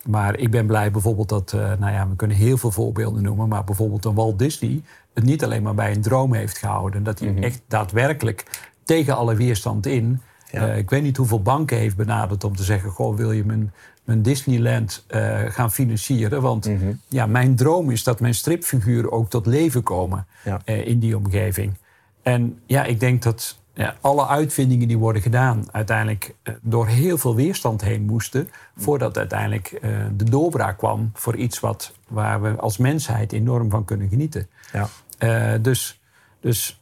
Maar 0.05 0.37
ik 0.37 0.51
ben 0.51 0.65
blij 0.65 0.91
bijvoorbeeld 0.91 1.29
dat, 1.29 1.53
eh, 1.53 1.59
nou 1.59 1.91
ja, 1.93 2.07
we 2.09 2.15
kunnen 2.15 2.37
heel 2.37 2.57
veel 2.57 2.71
voorbeelden 2.71 3.23
noemen, 3.23 3.47
maar 3.47 3.63
bijvoorbeeld 3.63 4.05
een 4.05 4.13
Walt 4.13 4.39
Disney 4.39 4.81
het 5.13 5.23
niet 5.23 5.43
alleen 5.43 5.63
maar 5.63 5.73
bij 5.75 5.91
een 5.91 6.01
droom 6.01 6.33
heeft 6.33 6.57
gehouden. 6.57 7.03
Dat 7.03 7.19
hij 7.19 7.35
echt 7.39 7.61
daadwerkelijk 7.67 8.69
tegen 8.83 9.15
alle 9.15 9.35
weerstand 9.35 9.85
in. 9.85 10.21
Ja. 10.51 10.67
eh, 10.67 10.77
ik 10.77 10.89
weet 10.89 11.03
niet 11.03 11.17
hoeveel 11.17 11.41
banken 11.41 11.77
heeft 11.77 11.95
benaderd 11.95 12.43
om 12.43 12.55
te 12.55 12.63
zeggen: 12.63 12.89
Goh, 12.91 13.15
wil 13.15 13.31
je 13.31 13.45
mijn, 13.45 13.73
mijn 14.03 14.21
Disneyland 14.21 15.05
gaan 15.47 15.71
financieren? 15.71 16.41
Want 16.41 16.69
ja, 17.07 17.25
mijn 17.25 17.55
droom 17.55 17.91
is 17.91 18.03
dat 18.03 18.19
mijn 18.19 18.35
stripfiguren 18.35 19.11
ook 19.11 19.29
tot 19.29 19.45
leven 19.45 19.83
komen 19.83 20.25
Ja. 20.43 20.65
in 20.65 20.99
die 20.99 21.17
omgeving. 21.17 21.73
En 22.21 22.59
ja, 22.65 22.83
ik 22.83 22.99
denk 22.99 23.21
dat 23.23 23.59
ja, 23.73 23.95
alle 24.01 24.27
uitvindingen 24.27 24.87
die 24.87 24.97
worden 24.97 25.21
gedaan, 25.21 25.65
uiteindelijk 25.71 26.35
eh, 26.43 26.53
door 26.61 26.87
heel 26.87 27.17
veel 27.17 27.35
weerstand 27.35 27.81
heen 27.81 28.05
moesten. 28.05 28.49
Voordat 28.77 29.17
uiteindelijk 29.17 29.71
eh, 29.71 29.89
de 30.15 30.29
doorbraak 30.29 30.77
kwam 30.77 31.11
voor 31.13 31.35
iets 31.35 31.59
wat, 31.59 31.93
waar 32.07 32.41
we 32.41 32.55
als 32.55 32.77
mensheid 32.77 33.33
enorm 33.33 33.69
van 33.69 33.85
kunnen 33.85 34.09
genieten. 34.09 34.47
Ja. 34.73 34.87
Eh, 35.17 35.61
dus, 35.61 36.01
dus 36.39 36.81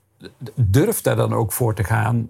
durf 0.56 1.02
daar 1.02 1.16
dan 1.16 1.34
ook 1.34 1.52
voor 1.52 1.74
te 1.74 1.84
gaan. 1.84 2.30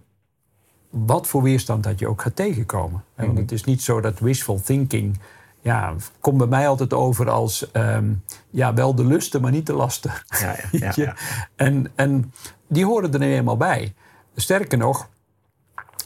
Wat 0.89 1.27
voor 1.27 1.41
weerstand 1.41 1.83
dat 1.83 1.99
je 1.99 2.07
ook 2.07 2.21
gaat 2.21 2.35
tegenkomen. 2.35 3.03
Want 3.15 3.37
het 3.37 3.51
is 3.51 3.63
niet 3.63 3.81
zo 3.81 4.01
dat 4.01 4.19
wishful 4.19 4.61
thinking. 4.61 5.19
Ja, 5.61 5.93
komt 6.19 6.37
bij 6.37 6.47
mij 6.47 6.67
altijd 6.67 6.93
over 6.93 7.29
als. 7.29 7.71
ehm, 7.71 8.13
ja, 8.49 8.73
wel 8.73 8.95
de 8.95 9.05
lusten, 9.05 9.41
maar 9.41 9.51
niet 9.51 9.65
de 9.65 9.73
lasten. 9.73 10.11
Ja, 10.71 10.91
ja. 10.95 11.15
En, 11.55 11.91
en 11.95 12.33
die 12.67 12.85
horen 12.85 13.13
er 13.13 13.19
nu 13.19 13.33
eenmaal 13.33 13.57
bij. 13.57 13.93
Sterker 14.39 14.77
nog, 14.77 15.09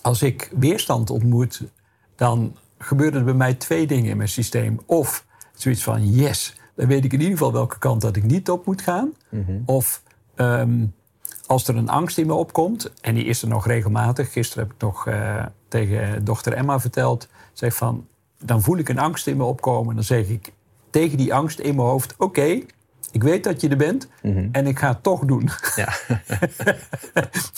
als 0.02 0.22
ik 0.22 0.52
weerstand 0.56 1.10
ontmoet, 1.10 1.64
dan 2.16 2.56
gebeuren 2.78 3.20
er 3.20 3.26
bij 3.26 3.34
mij 3.34 3.54
twee 3.54 3.88
dingen 3.88 4.10
in 4.10 4.18
mijn 4.18 4.30
systeem. 4.30 4.80
Of 4.86 5.26
zoiets 5.54 5.84
van 5.84 6.12
yes, 6.12 6.56
dan 6.76 6.88
weet 6.88 7.06
ik 7.06 7.14
in 7.14 7.20
ieder 7.20 7.38
geval 7.38 7.54
welke 7.54 7.80
kant 7.80 8.02
dat 8.02 8.16
ik 8.16 8.24
niet 8.24 8.50
op 8.50 8.66
moet 8.66 8.82
gaan. 8.82 9.14
Of 9.66 10.04
ehm, 10.36 10.86
als 11.46 11.68
er 11.68 11.76
een 11.76 11.90
angst 11.90 12.18
in 12.18 12.28
me 12.28 12.34
opkomt, 12.34 12.94
en 13.02 13.16
die 13.16 13.26
is 13.26 13.42
er 13.42 13.48
nog 13.48 13.68
regelmatig. 13.68 14.32
Gisteren 14.32 14.64
heb 14.64 14.74
ik 14.74 14.82
nog 14.82 15.08
eh, 15.08 15.46
tegen 15.68 16.26
dochter 16.26 16.54
Emma 16.54 16.80
verteld. 16.80 17.28
Zeg 17.54 17.76
van, 17.76 18.08
dan 18.40 18.62
voel 18.62 18.78
ik 18.78 18.90
een 18.90 19.00
angst 19.00 19.28
in 19.28 19.38
me 19.38 19.44
opkomen. 19.44 19.96
Dan 19.96 20.04
zeg 20.04 20.28
ik 20.28 20.54
tegen 20.90 21.18
die 21.18 21.34
angst 21.34 21.60
in 21.60 21.76
mijn 21.76 21.88
hoofd: 21.88 22.16
Oké, 22.18 22.62
ik 23.14 23.24
weet 23.24 23.44
dat 23.44 23.62
je 23.62 23.70
er 23.70 23.78
bent 23.78 24.08
en 24.52 24.68
ik 24.68 24.80
ga 24.80 24.88
het 24.88 25.04
toch 25.04 25.26
doen. 25.26 25.50
Ja. 25.76 25.94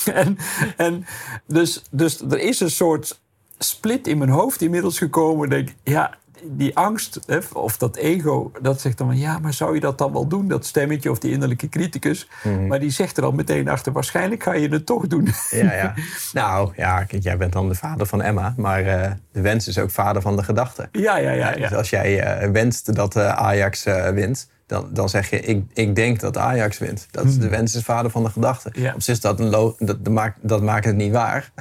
en, 0.14 0.38
en 0.78 1.06
dus, 1.48 1.84
dus 1.92 2.22
er 2.22 2.40
is 2.40 2.60
een 2.60 2.72
soort 2.72 3.20
split 3.58 4.08
in 4.08 4.18
mijn 4.18 4.30
hoofd 4.30 4.62
inmiddels 4.62 4.98
gekomen. 4.98 5.50
Denk, 5.50 5.70
ik, 5.70 5.76
ja, 5.84 6.18
die 6.44 6.78
angst 6.78 7.20
hè, 7.26 7.40
of 7.54 7.78
dat 7.78 7.96
ego, 7.96 8.52
dat 8.62 8.82
zegt 8.82 8.98
dan 8.98 9.08
van... 9.08 9.18
ja, 9.18 9.40
maar 9.40 9.54
zou 9.54 9.74
je 9.74 9.80
dat 9.80 9.98
dan 9.98 10.14
wel 10.14 10.28
doen, 10.28 10.48
dat 10.48 10.66
stemmetje 10.66 11.12
of 11.12 11.20
die 11.20 11.32
innerlijke 11.32 11.70
criticus? 11.70 12.30
Maar 12.68 12.80
die 12.80 12.90
zegt 12.90 13.18
er 13.18 13.24
al 13.24 13.32
meteen 13.32 13.70
achter, 13.70 13.92
waarschijnlijk 13.92 14.44
ga 14.44 14.54
je 14.54 14.68
het 14.68 14.86
toch 14.86 15.08
doen. 15.08 15.28
Ja, 15.50 15.74
ja. 15.74 15.94
Nou, 16.34 16.72
ja, 16.76 17.04
kijk, 17.04 17.24
jij 17.24 17.38
bent 17.38 17.54
dan 17.54 17.68
de 17.68 17.76
vader 17.76 18.06
van 18.06 18.22
Emma, 18.22 18.54
maar 18.58 18.86
eh, 18.86 19.12
de 19.32 19.42
wens 19.42 19.68
is 19.68 19.80
ook 19.80 19.92
vader 19.92 20.22
van 20.22 20.36
de 20.36 20.44
gedachte. 20.44 20.90
ja, 20.92 21.18
ja, 21.18 21.32
ja. 21.32 21.52
Dus 21.52 21.74
als 21.74 21.90
jij 21.90 22.20
eh, 22.20 22.50
wenst 22.50 22.96
dat 22.96 23.16
eh, 23.16 23.30
Ajax 23.30 23.84
wint, 24.14 24.50
dan, 24.68 24.90
dan 24.92 25.10
zeg 25.10 25.30
je, 25.30 25.40
ik, 25.40 25.64
ik 25.74 25.96
denk 25.96 26.20
dat 26.20 26.38
Ajax 26.38 26.78
wint. 26.78 27.08
Dat 27.12 27.26
is, 27.26 27.38
de 27.38 27.50
wens 27.50 27.76
is 27.76 27.84
vader 27.84 28.12
van 28.12 28.24
de 28.24 28.30
gedachte. 28.30 28.70
Ja. 28.74 28.94
Op 28.94 29.02
zich 29.02 29.14
is 29.14 29.22
dat, 29.22 29.40
een 29.40 29.76
dat, 29.80 30.08
maakt, 30.08 30.38
dat 30.42 30.62
maakt 30.62 30.86
het 30.86 30.96
niet 30.96 31.12
waar. 31.12 31.52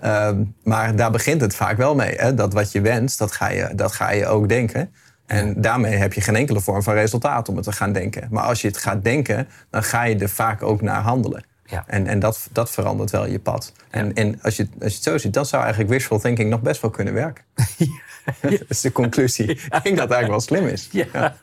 Ehm, 0.00 0.42
maar 0.64 0.96
daar 0.96 1.10
begint 1.10 1.40
het 1.40 1.54
vaak 1.54 1.76
wel 1.76 1.94
mee. 1.94 2.14
Hè? 2.16 2.34
Dat 2.34 2.52
wat 2.52 2.72
je 2.72 2.80
wenst, 2.80 3.18
dat 3.18 3.32
ga 3.32 3.48
je, 3.50 3.70
dat 3.74 3.92
ga 3.92 4.10
je 4.10 4.26
ook 4.26 4.48
denken. 4.48 4.92
En 5.26 5.60
daarmee 5.60 5.94
heb 5.94 6.12
je 6.12 6.20
geen 6.20 6.36
enkele 6.36 6.60
vorm 6.60 6.82
van 6.82 6.94
resultaat 6.94 7.48
om 7.48 7.56
het 7.56 7.64
te 7.64 7.72
gaan 7.72 7.92
denken. 7.92 8.28
Maar 8.30 8.44
als 8.44 8.60
je 8.60 8.68
het 8.68 8.76
gaat 8.76 9.04
denken, 9.04 9.48
dan 9.70 9.82
ga 9.82 10.02
je 10.02 10.16
er 10.16 10.28
vaak 10.28 10.62
ook 10.62 10.82
naar 10.82 11.00
handelen. 11.00 11.44
Ja. 11.64 11.84
En, 11.86 12.06
en 12.06 12.18
dat, 12.18 12.48
dat 12.52 12.70
verandert 12.70 13.10
wel 13.10 13.26
je 13.26 13.38
pad. 13.38 13.72
En, 13.90 14.14
en 14.14 14.38
als, 14.42 14.56
je, 14.56 14.68
als 14.80 14.90
je 14.90 14.96
het 14.96 15.04
zo 15.04 15.18
ziet, 15.18 15.34
dan 15.34 15.46
zou 15.46 15.62
eigenlijk 15.62 15.92
wishful 15.92 16.18
thinking 16.18 16.50
nog 16.50 16.60
best 16.60 16.80
wel 16.80 16.90
kunnen 16.90 17.14
werken. 17.14 17.44
dat 18.42 18.62
is 18.68 18.80
de 18.80 18.92
conclusie. 18.92 19.50
Ik 19.50 19.70
denk 19.70 19.72
dat 19.72 19.84
het 19.84 20.10
eigenlijk 20.10 20.28
wel 20.28 20.40
slim 20.40 20.66
is. 20.66 20.88
Ja. 20.92 21.36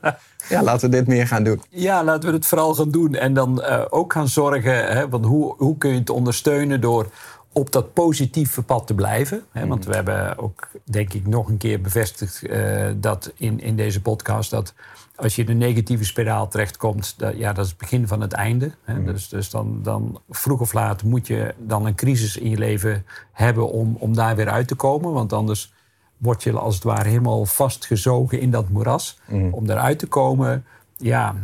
Ja, 0.50 0.64
laten 0.64 0.90
we 0.90 0.96
dit 0.96 1.08
meer 1.08 1.28
gaan 1.28 1.44
doen. 1.44 1.62
Ja, 1.70 2.04
laten 2.04 2.30
we 2.30 2.36
het 2.36 2.46
vooral 2.46 2.74
gaan 2.74 2.92
doen. 2.92 3.16
En 3.16 3.34
dan 3.34 3.62
eh, 3.62 3.86
ook 3.90 4.14
gaan 4.14 4.28
zorgen, 4.28 4.94
hè, 4.94 5.10
want 5.10 5.26
hoe, 5.26 5.56
hoe 5.58 5.78
kun 5.78 5.90
je 5.90 6.00
het 6.00 6.10
ondersteunen 6.10 6.82
door 6.82 7.10
op 7.52 7.72
dat 7.72 7.94
positieve 7.94 8.62
pad 8.62 8.88
te 8.88 8.94
blijven? 8.94 9.44
Hè? 9.52 9.68
Want 9.68 9.86
we 9.86 9.94
hebben 9.94 10.38
ook, 10.38 10.68
denk 10.84 11.14
ik, 11.14 11.28
nog 11.28 11.48
een 11.48 11.58
keer 11.58 11.82
bevestigd 11.82 12.46
eh, 12.46 12.86
dat 12.96 13.32
in, 13.36 13.60
in 13.60 13.76
deze 13.76 14.02
podcast 14.02 14.50
dat 14.50 14.74
als 15.16 15.36
je 15.36 15.42
in 15.42 15.50
een 15.50 15.58
negatieve 15.58 16.06
spiraal 16.06 16.48
terechtkomt, 16.48 17.14
dat, 17.18 17.38
ja, 17.38 17.54
dat 17.54 17.64
is 17.64 17.70
het 17.70 17.80
begin 17.80 18.08
van 18.08 18.22
het 18.22 18.34
einde. 18.34 18.72
Hè? 18.84 19.04
Dus, 19.04 19.30
dus 19.30 19.50
dan, 19.50 19.80
dan 19.84 20.22
vroeg 20.30 20.60
of 20.60 20.74
laat 20.74 21.04
moet 21.04 21.28
je 21.28 21.54
dan 21.58 21.86
een 21.86 21.96
crisis 21.96 22.38
in 22.38 22.50
je 22.50 22.58
leven 22.58 23.06
hebben 23.32 23.70
om, 23.70 23.96
om 24.00 24.16
daar 24.16 24.36
weer 24.36 24.50
uit 24.50 24.68
te 24.68 24.76
komen. 24.76 25.14
Want 25.14 25.34
anders 25.34 25.74
word 26.18 26.44
je 26.44 26.52
als 26.52 26.76
het 26.76 26.84
ware 26.84 27.10
helemaal 27.10 27.46
vastgezogen 27.46 28.40
in 28.40 28.52
dat 28.52 28.70
moeras. 28.70 29.20
Om 29.52 29.68
daaruit 29.68 30.00
te 30.00 30.08
komen, 30.08 30.66
ja, 30.98 31.36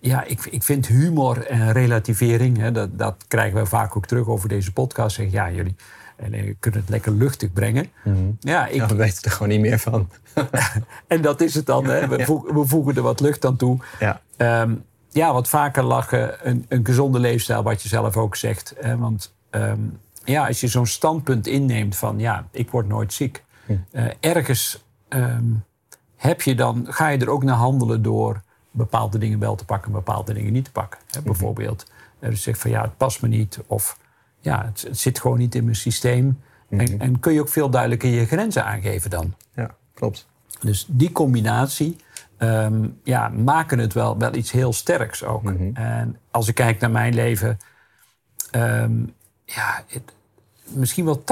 ja, 0.00 0.24
ik, 0.24 0.44
ik 0.44 0.62
vind 0.62 0.86
humor 0.86 1.46
en 1.46 1.72
relativering, 1.72 2.58
hè, 2.58 2.72
dat, 2.72 2.98
dat 2.98 3.24
krijgen 3.28 3.60
we 3.60 3.66
vaak 3.66 3.96
ook 3.96 4.06
terug 4.06 4.26
over 4.26 4.48
deze 4.48 4.72
podcast. 4.72 5.16
Zeg, 5.16 5.30
ja, 5.30 5.50
jullie 5.50 5.76
eh, 6.16 6.54
kunnen 6.60 6.80
het 6.80 6.88
lekker 6.88 7.12
luchtig 7.12 7.52
brengen. 7.52 7.86
Mm 8.04 8.36
ja, 8.40 8.66
ik, 8.66 8.74
ja, 8.74 8.86
we 8.86 8.94
weten 8.94 9.22
er 9.22 9.30
gewoon 9.30 9.48
niet 9.48 9.60
meer 9.60 9.78
van. 9.78 10.08
en 11.06 11.22
dat 11.22 11.40
is 11.40 11.54
het 11.54 11.66
dan. 11.66 11.84
Hè. 11.84 12.08
We, 12.08 12.24
voegen, 12.24 12.54
we, 12.54 12.66
voegen 12.66 12.96
er 12.96 13.02
wat 13.02 13.20
lucht 13.20 13.44
aan 13.44 13.56
toe. 13.56 13.78
Ja, 13.98 14.20
um, 14.62 14.84
ja 15.10 15.32
wat 15.32 15.48
vaker 15.48 15.82
lachen, 15.82 16.48
een, 16.48 16.66
een 16.68 16.84
gezonde 16.84 17.18
leefstijl, 17.18 17.62
wat 17.62 17.82
je 17.82 17.88
zelf 17.88 18.16
ook 18.16 18.36
zegt. 18.36 18.74
Hè, 18.80 18.96
want 18.96 19.34
um, 19.50 19.98
ja, 20.24 20.46
als 20.46 20.60
je 20.60 20.68
zo'n 20.68 20.86
standpunt 20.86 21.46
inneemt 21.46 21.96
van 21.96 22.18
ja, 22.18 22.46
ik 22.50 22.70
word 22.70 22.88
nooit 22.88 23.12
ziek. 23.12 23.44
Uh, 23.68 24.04
ergens 24.20 24.84
um, 25.08 25.64
heb 26.16 26.42
je 26.42 26.54
dan, 26.54 26.86
ga 26.88 27.08
je 27.08 27.18
er 27.18 27.30
ook 27.30 27.42
naar 27.42 27.56
handelen 27.56 28.02
door 28.02 28.42
bepaalde 28.70 29.18
dingen 29.18 29.38
wel 29.38 29.54
te 29.54 29.64
pakken, 29.64 29.92
bepaalde 29.92 30.32
dingen 30.32 30.52
niet 30.52 30.64
te 30.64 30.72
pakken. 30.72 31.00
Hè, 31.10 31.18
mhm. 31.18 31.28
bijvoorbeeld, 31.28 31.86
uh, 32.20 32.30
dus 32.30 32.42
zegt 32.42 32.60
van 32.60 32.70
ja, 32.70 32.82
het 32.82 32.96
past 32.96 33.22
me 33.22 33.28
niet. 33.28 33.58
Of 33.66 33.98
ja, 34.40 34.64
het, 34.64 34.82
het 34.82 34.98
zit 34.98 35.20
gewoon 35.20 35.38
niet 35.38 35.54
in 35.54 35.64
mijn 35.64 35.76
systeem. 35.76 36.40
en, 36.68 36.76
mhm. 36.76 37.00
en, 37.00 37.20
kun 37.20 37.32
je 37.32 37.40
ook 37.40 37.48
veel 37.48 37.70
duidelijker 37.70 38.08
je 38.08 38.26
grenzen 38.26 38.64
aangeven 38.64 39.10
dan. 39.10 39.34
Ja, 39.54 39.74
klopt. 39.94 40.26
Dus 40.60 40.86
die 40.88 41.12
combinatie 41.12 41.96
um, 42.38 43.00
ja, 43.04 43.28
maken 43.28 43.78
het 43.78 43.92
wel, 43.92 44.18
wel 44.18 44.34
iets 44.34 44.50
heel 44.50 44.72
sterks 44.72 45.24
ook. 45.24 45.42
Mhm. 45.42 45.70
En 45.74 46.18
als 46.30 46.48
ik 46.48 46.54
kijk 46.54 46.80
naar 46.80 46.90
mijn 46.90 47.14
leven, 47.14 47.58
um, 48.52 49.14
ja, 49.44 49.84
het, 49.86 50.12
misschien 50.64 51.04
wel 51.04 51.22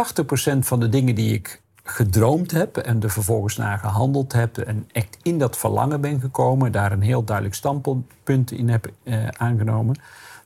80% 0.55 0.59
van 0.59 0.81
de 0.81 0.88
dingen 0.88 1.14
die 1.14 1.35
ik 1.35 1.62
gedroomd 1.88 2.51
heb 2.51 2.77
en 2.77 3.03
er 3.03 3.11
vervolgens 3.11 3.57
naar 3.57 3.79
gehandeld 3.79 4.33
heb 4.33 4.59
en 4.59 4.88
echt 4.92 5.16
in 5.22 5.38
dat 5.38 5.57
verlangen 5.57 6.01
ben 6.01 6.20
gekomen, 6.20 6.72
daar 6.72 6.92
een 6.92 7.03
heel 7.03 7.25
duidelijk 7.25 7.57
standpunt 7.57 8.51
in 8.51 8.68
heb 8.68 8.92
eh, 9.03 9.29
aangenomen, 9.29 9.99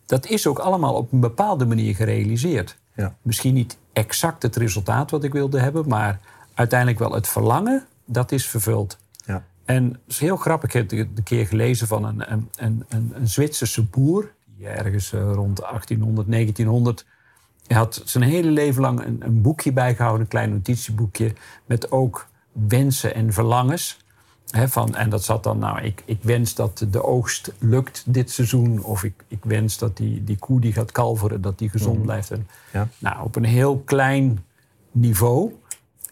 dat 0.07 0.27
is 0.27 0.47
ook 0.47 0.59
allemaal 0.59 0.95
op 0.95 1.13
een 1.13 1.21
bepaalde 1.21 1.67
manier 1.67 1.95
gerealiseerd. 1.95 2.77
Ja. 2.95 3.15
Misschien 3.23 3.55
niet 3.55 3.79
exact 3.93 4.43
het 4.43 4.57
resultaat 4.57 5.11
wat 5.11 5.25
ik 5.25 5.33
wilde 5.33 5.61
hebben, 5.61 5.89
maar 5.89 6.21
uiteindelijk 6.55 6.99
wel 6.99 7.13
het 7.13 7.29
verlangen, 7.29 7.87
dat 8.05 8.33
is 8.33 8.49
vervuld. 8.49 8.99
Ja. 9.25 9.45
En 9.65 9.85
het 9.85 10.01
is 10.07 10.19
heel 10.19 10.37
grappig, 10.37 10.75
ik 10.75 10.91
heb 10.91 11.09
een 11.17 11.23
keer 11.23 11.47
gelezen 11.47 11.87
van 11.87 12.05
een, 12.05 12.33
een, 12.33 12.49
een, 12.89 13.13
een 13.15 13.29
Zwitserse 13.29 13.85
boer, 13.85 14.33
die 14.57 14.67
ergens 14.67 15.13
eh, 15.13 15.21
rond 15.21 15.57
1800, 15.57 16.31
1900 16.31 17.07
hij 17.71 17.79
had 17.79 18.03
zijn 18.05 18.25
hele 18.25 18.51
leven 18.51 18.83
lang 18.83 19.05
een, 19.05 19.17
een 19.21 19.43
boekje 19.43 19.73
bijgehouden, 19.73 20.21
een 20.21 20.29
klein 20.29 20.51
notitieboekje, 20.51 21.33
met 21.67 21.91
ook 21.91 22.27
wensen 22.53 23.15
en 23.15 23.33
verlangens. 23.33 23.99
van, 24.47 24.95
en 24.95 25.11
dat 25.11 25.25
zat 25.25 25.43
dan, 25.43 25.59
nou, 25.59 25.81
ik, 25.81 26.03
ik 26.05 26.19
wens 26.23 26.55
dat 26.55 26.87
de 26.91 27.05
oogst 27.05 27.53
lukt 27.59 28.03
dit 28.07 28.31
seizoen. 28.31 28.83
Of 28.83 29.05
ik, 29.05 29.25
ik 29.29 29.45
wens 29.45 29.79
dat 29.79 29.97
die, 29.97 30.25
die 30.25 30.39
koe 30.39 30.61
die 30.61 30.73
gaat 30.73 30.93
kalveren, 30.93 31.41
dat 31.41 31.59
die 31.59 31.69
gezond 31.69 31.97
mhm. 31.97 32.05
blijft. 32.05 32.31
En, 32.31 32.49
ja. 32.73 32.89
Nou, 32.99 33.25
op 33.25 33.37
een 33.37 33.45
heel 33.45 33.79
klein 33.79 34.45
niveau. 34.91 35.53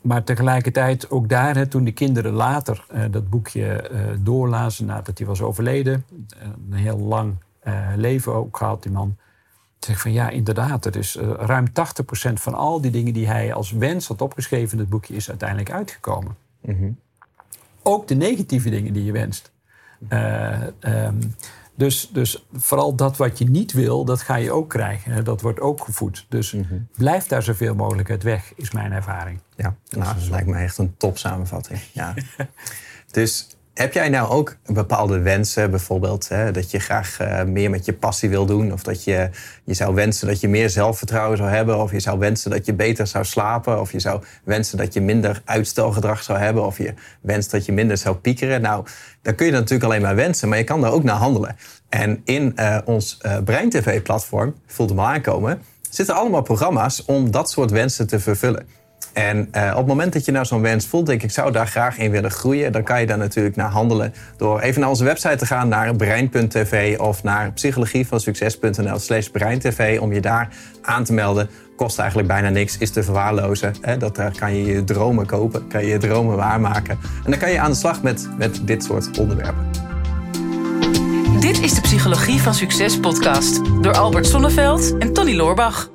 Maar 0.02 0.24
tegelijkertijd 0.24 1.10
ook 1.10 1.28
daar, 1.28 1.68
toen 1.68 1.84
de 1.84 1.92
kinderen 1.92 2.32
later 2.32 2.84
uh, 2.94 3.04
dat 3.10 3.30
boekje 3.30 3.90
uh, 3.92 4.00
doorlazen 4.20 4.86
nadat 4.86 5.18
hij 5.18 5.26
was 5.26 5.40
overleden. 5.40 6.04
Een 6.70 6.76
heel 6.76 6.98
lang 6.98 7.34
leven 7.96 8.34
ook 8.34 8.56
gehad, 8.56 8.82
die 8.82 8.92
man 8.92 9.16
zeg 9.78 10.00
van 10.00 10.12
ja, 10.12 10.30
inderdaad. 10.30 10.84
Er 10.84 10.96
is 10.96 11.16
uh, 11.16 11.30
ruim 11.36 11.66
80% 11.68 11.72
van 12.32 12.54
al 12.54 12.80
die 12.80 12.90
dingen 12.90 13.12
die 13.12 13.26
hij 13.26 13.54
als 13.54 13.72
wens 13.72 14.08
had 14.08 14.20
opgeschreven 14.20 14.72
in 14.72 14.78
het 14.78 14.88
boekje, 14.88 15.14
is 15.14 15.28
uiteindelijk 15.28 15.70
uitgekomen. 15.70 16.36
Mm 16.60 16.98
Ook 17.82 18.08
de 18.08 18.14
negatieve 18.14 18.70
dingen 18.70 18.92
die 18.92 19.04
je 19.04 19.12
wenst. 19.12 19.52
Uh, 20.08 20.62
um, 20.80 21.34
dus, 21.78 22.08
dus 22.12 22.46
vooral 22.52 22.94
dat 22.94 23.16
wat 23.16 23.38
je 23.38 23.44
niet 23.44 23.72
wil, 23.72 24.04
dat 24.04 24.20
ga 24.20 24.36
je 24.36 24.52
ook 24.52 24.68
krijgen. 24.68 25.24
Dat 25.24 25.40
wordt 25.40 25.60
ook 25.60 25.84
gevoed. 25.84 26.26
Dus 26.28 26.52
mm 26.52 26.66
-hmm. 26.68 26.88
blijf 26.96 27.26
daar 27.26 27.42
zoveel 27.42 27.74
mogelijk 27.74 28.10
uit 28.10 28.22
weg, 28.22 28.52
is 28.54 28.70
mijn 28.70 28.92
ervaring. 28.92 29.40
Ja, 29.56 29.76
nou, 29.88 30.14
dat 30.14 30.28
lijkt 30.28 30.46
me 30.46 30.56
echt 30.56 30.78
een 30.78 30.94
top 30.96 31.18
samenvatting. 31.18 31.80
Ja. 31.92 32.14
dus 33.10 33.57
heb 33.78 33.92
jij 33.92 34.08
nou 34.08 34.28
ook 34.28 34.56
bepaalde 34.66 35.18
wensen, 35.18 35.70
bijvoorbeeld 35.70 36.28
hè, 36.28 36.50
dat 36.52 36.70
je 36.70 36.78
graag 36.78 37.20
uh, 37.20 37.42
meer 37.42 37.70
met 37.70 37.84
je 37.84 37.92
passie 37.92 38.28
wil 38.28 38.46
doen? 38.46 38.72
Of 38.72 38.82
dat 38.82 39.04
je, 39.04 39.30
je 39.64 39.74
zou 39.74 39.94
wensen 39.94 40.26
dat 40.26 40.40
je 40.40 40.48
meer 40.48 40.70
zelfvertrouwen 40.70 41.36
zou 41.36 41.50
hebben? 41.50 41.78
Of 41.78 41.92
je 41.92 42.00
zou 42.00 42.18
wensen 42.18 42.50
dat 42.50 42.66
je 42.66 42.74
beter 42.74 43.06
zou 43.06 43.24
slapen? 43.24 43.80
Of 43.80 43.92
je 43.92 44.00
zou 44.00 44.22
wensen 44.44 44.78
dat 44.78 44.94
je 44.94 45.00
minder 45.00 45.42
uitstelgedrag 45.44 46.22
zou 46.22 46.38
hebben? 46.38 46.66
Of 46.66 46.78
je 46.78 46.94
wenst 47.20 47.50
dat 47.50 47.66
je 47.66 47.72
minder 47.72 47.96
zou 47.96 48.16
piekeren? 48.16 48.60
Nou, 48.60 48.86
dan 49.22 49.34
kun 49.34 49.46
je 49.46 49.52
natuurlijk 49.52 49.84
alleen 49.84 50.02
maar 50.02 50.16
wensen, 50.16 50.48
maar 50.48 50.58
je 50.58 50.64
kan 50.64 50.80
daar 50.80 50.92
ook 50.92 51.04
naar 51.04 51.16
handelen. 51.16 51.56
En 51.88 52.20
in 52.24 52.52
uh, 52.56 52.78
ons 52.84 53.18
uh, 53.22 53.36
Brein 53.44 53.70
TV-platform, 53.70 54.54
voelt 54.66 54.88
hem 54.88 55.00
aankomen, 55.00 55.62
zitten 55.90 56.14
allemaal 56.14 56.42
programma's 56.42 57.04
om 57.04 57.30
dat 57.30 57.50
soort 57.50 57.70
wensen 57.70 58.06
te 58.06 58.20
vervullen. 58.20 58.77
En 59.12 59.48
uh, 59.52 59.70
op 59.70 59.76
het 59.76 59.86
moment 59.86 60.12
dat 60.12 60.24
je 60.24 60.32
nou 60.32 60.44
zo'n 60.44 60.62
wens 60.62 60.86
voelt, 60.86 61.06
denk 61.06 61.18
ik, 61.18 61.24
ik 61.24 61.30
zou 61.30 61.52
daar 61.52 61.66
graag 61.66 61.98
in 61.98 62.10
willen 62.10 62.30
groeien, 62.30 62.72
dan 62.72 62.82
kan 62.82 63.00
je 63.00 63.06
daar 63.06 63.18
natuurlijk 63.18 63.56
naar 63.56 63.70
handelen 63.70 64.14
door 64.36 64.60
even 64.60 64.80
naar 64.80 64.88
onze 64.88 65.04
website 65.04 65.36
te 65.36 65.46
gaan, 65.46 65.68
naar 65.68 65.96
brein.tv 65.96 66.98
of 66.98 67.22
naar 67.22 67.52
psychologievansucces.nl 67.52 68.98
slash 68.98 69.26
breintv 69.26 69.98
om 70.00 70.12
je 70.12 70.20
daar 70.20 70.48
aan 70.82 71.04
te 71.04 71.12
melden. 71.12 71.50
Kost 71.76 71.98
eigenlijk 71.98 72.28
bijna 72.28 72.48
niks, 72.48 72.78
is 72.78 72.90
te 72.90 73.02
verwaarlozen. 73.02 73.74
Hè? 73.80 73.96
Dat, 73.96 74.16
daar 74.16 74.32
kan 74.38 74.54
je 74.56 74.64
je 74.64 74.84
dromen 74.84 75.26
kopen, 75.26 75.68
kan 75.68 75.82
je 75.82 75.88
je 75.88 75.98
dromen 75.98 76.36
waarmaken. 76.36 76.98
En 77.24 77.30
dan 77.30 77.38
kan 77.38 77.50
je 77.50 77.60
aan 77.60 77.70
de 77.70 77.76
slag 77.76 78.02
met, 78.02 78.28
met 78.38 78.66
dit 78.66 78.84
soort 78.84 79.18
onderwerpen. 79.18 79.66
Dit 81.40 81.60
is 81.60 81.74
de 81.74 81.80
Psychologie 81.80 82.40
van 82.40 82.54
Succes 82.54 83.00
podcast 83.00 83.60
door 83.82 83.96
Albert 83.96 84.26
Sonneveld 84.26 84.98
en 84.98 85.12
Tony 85.12 85.34
Loorbach. 85.36 85.90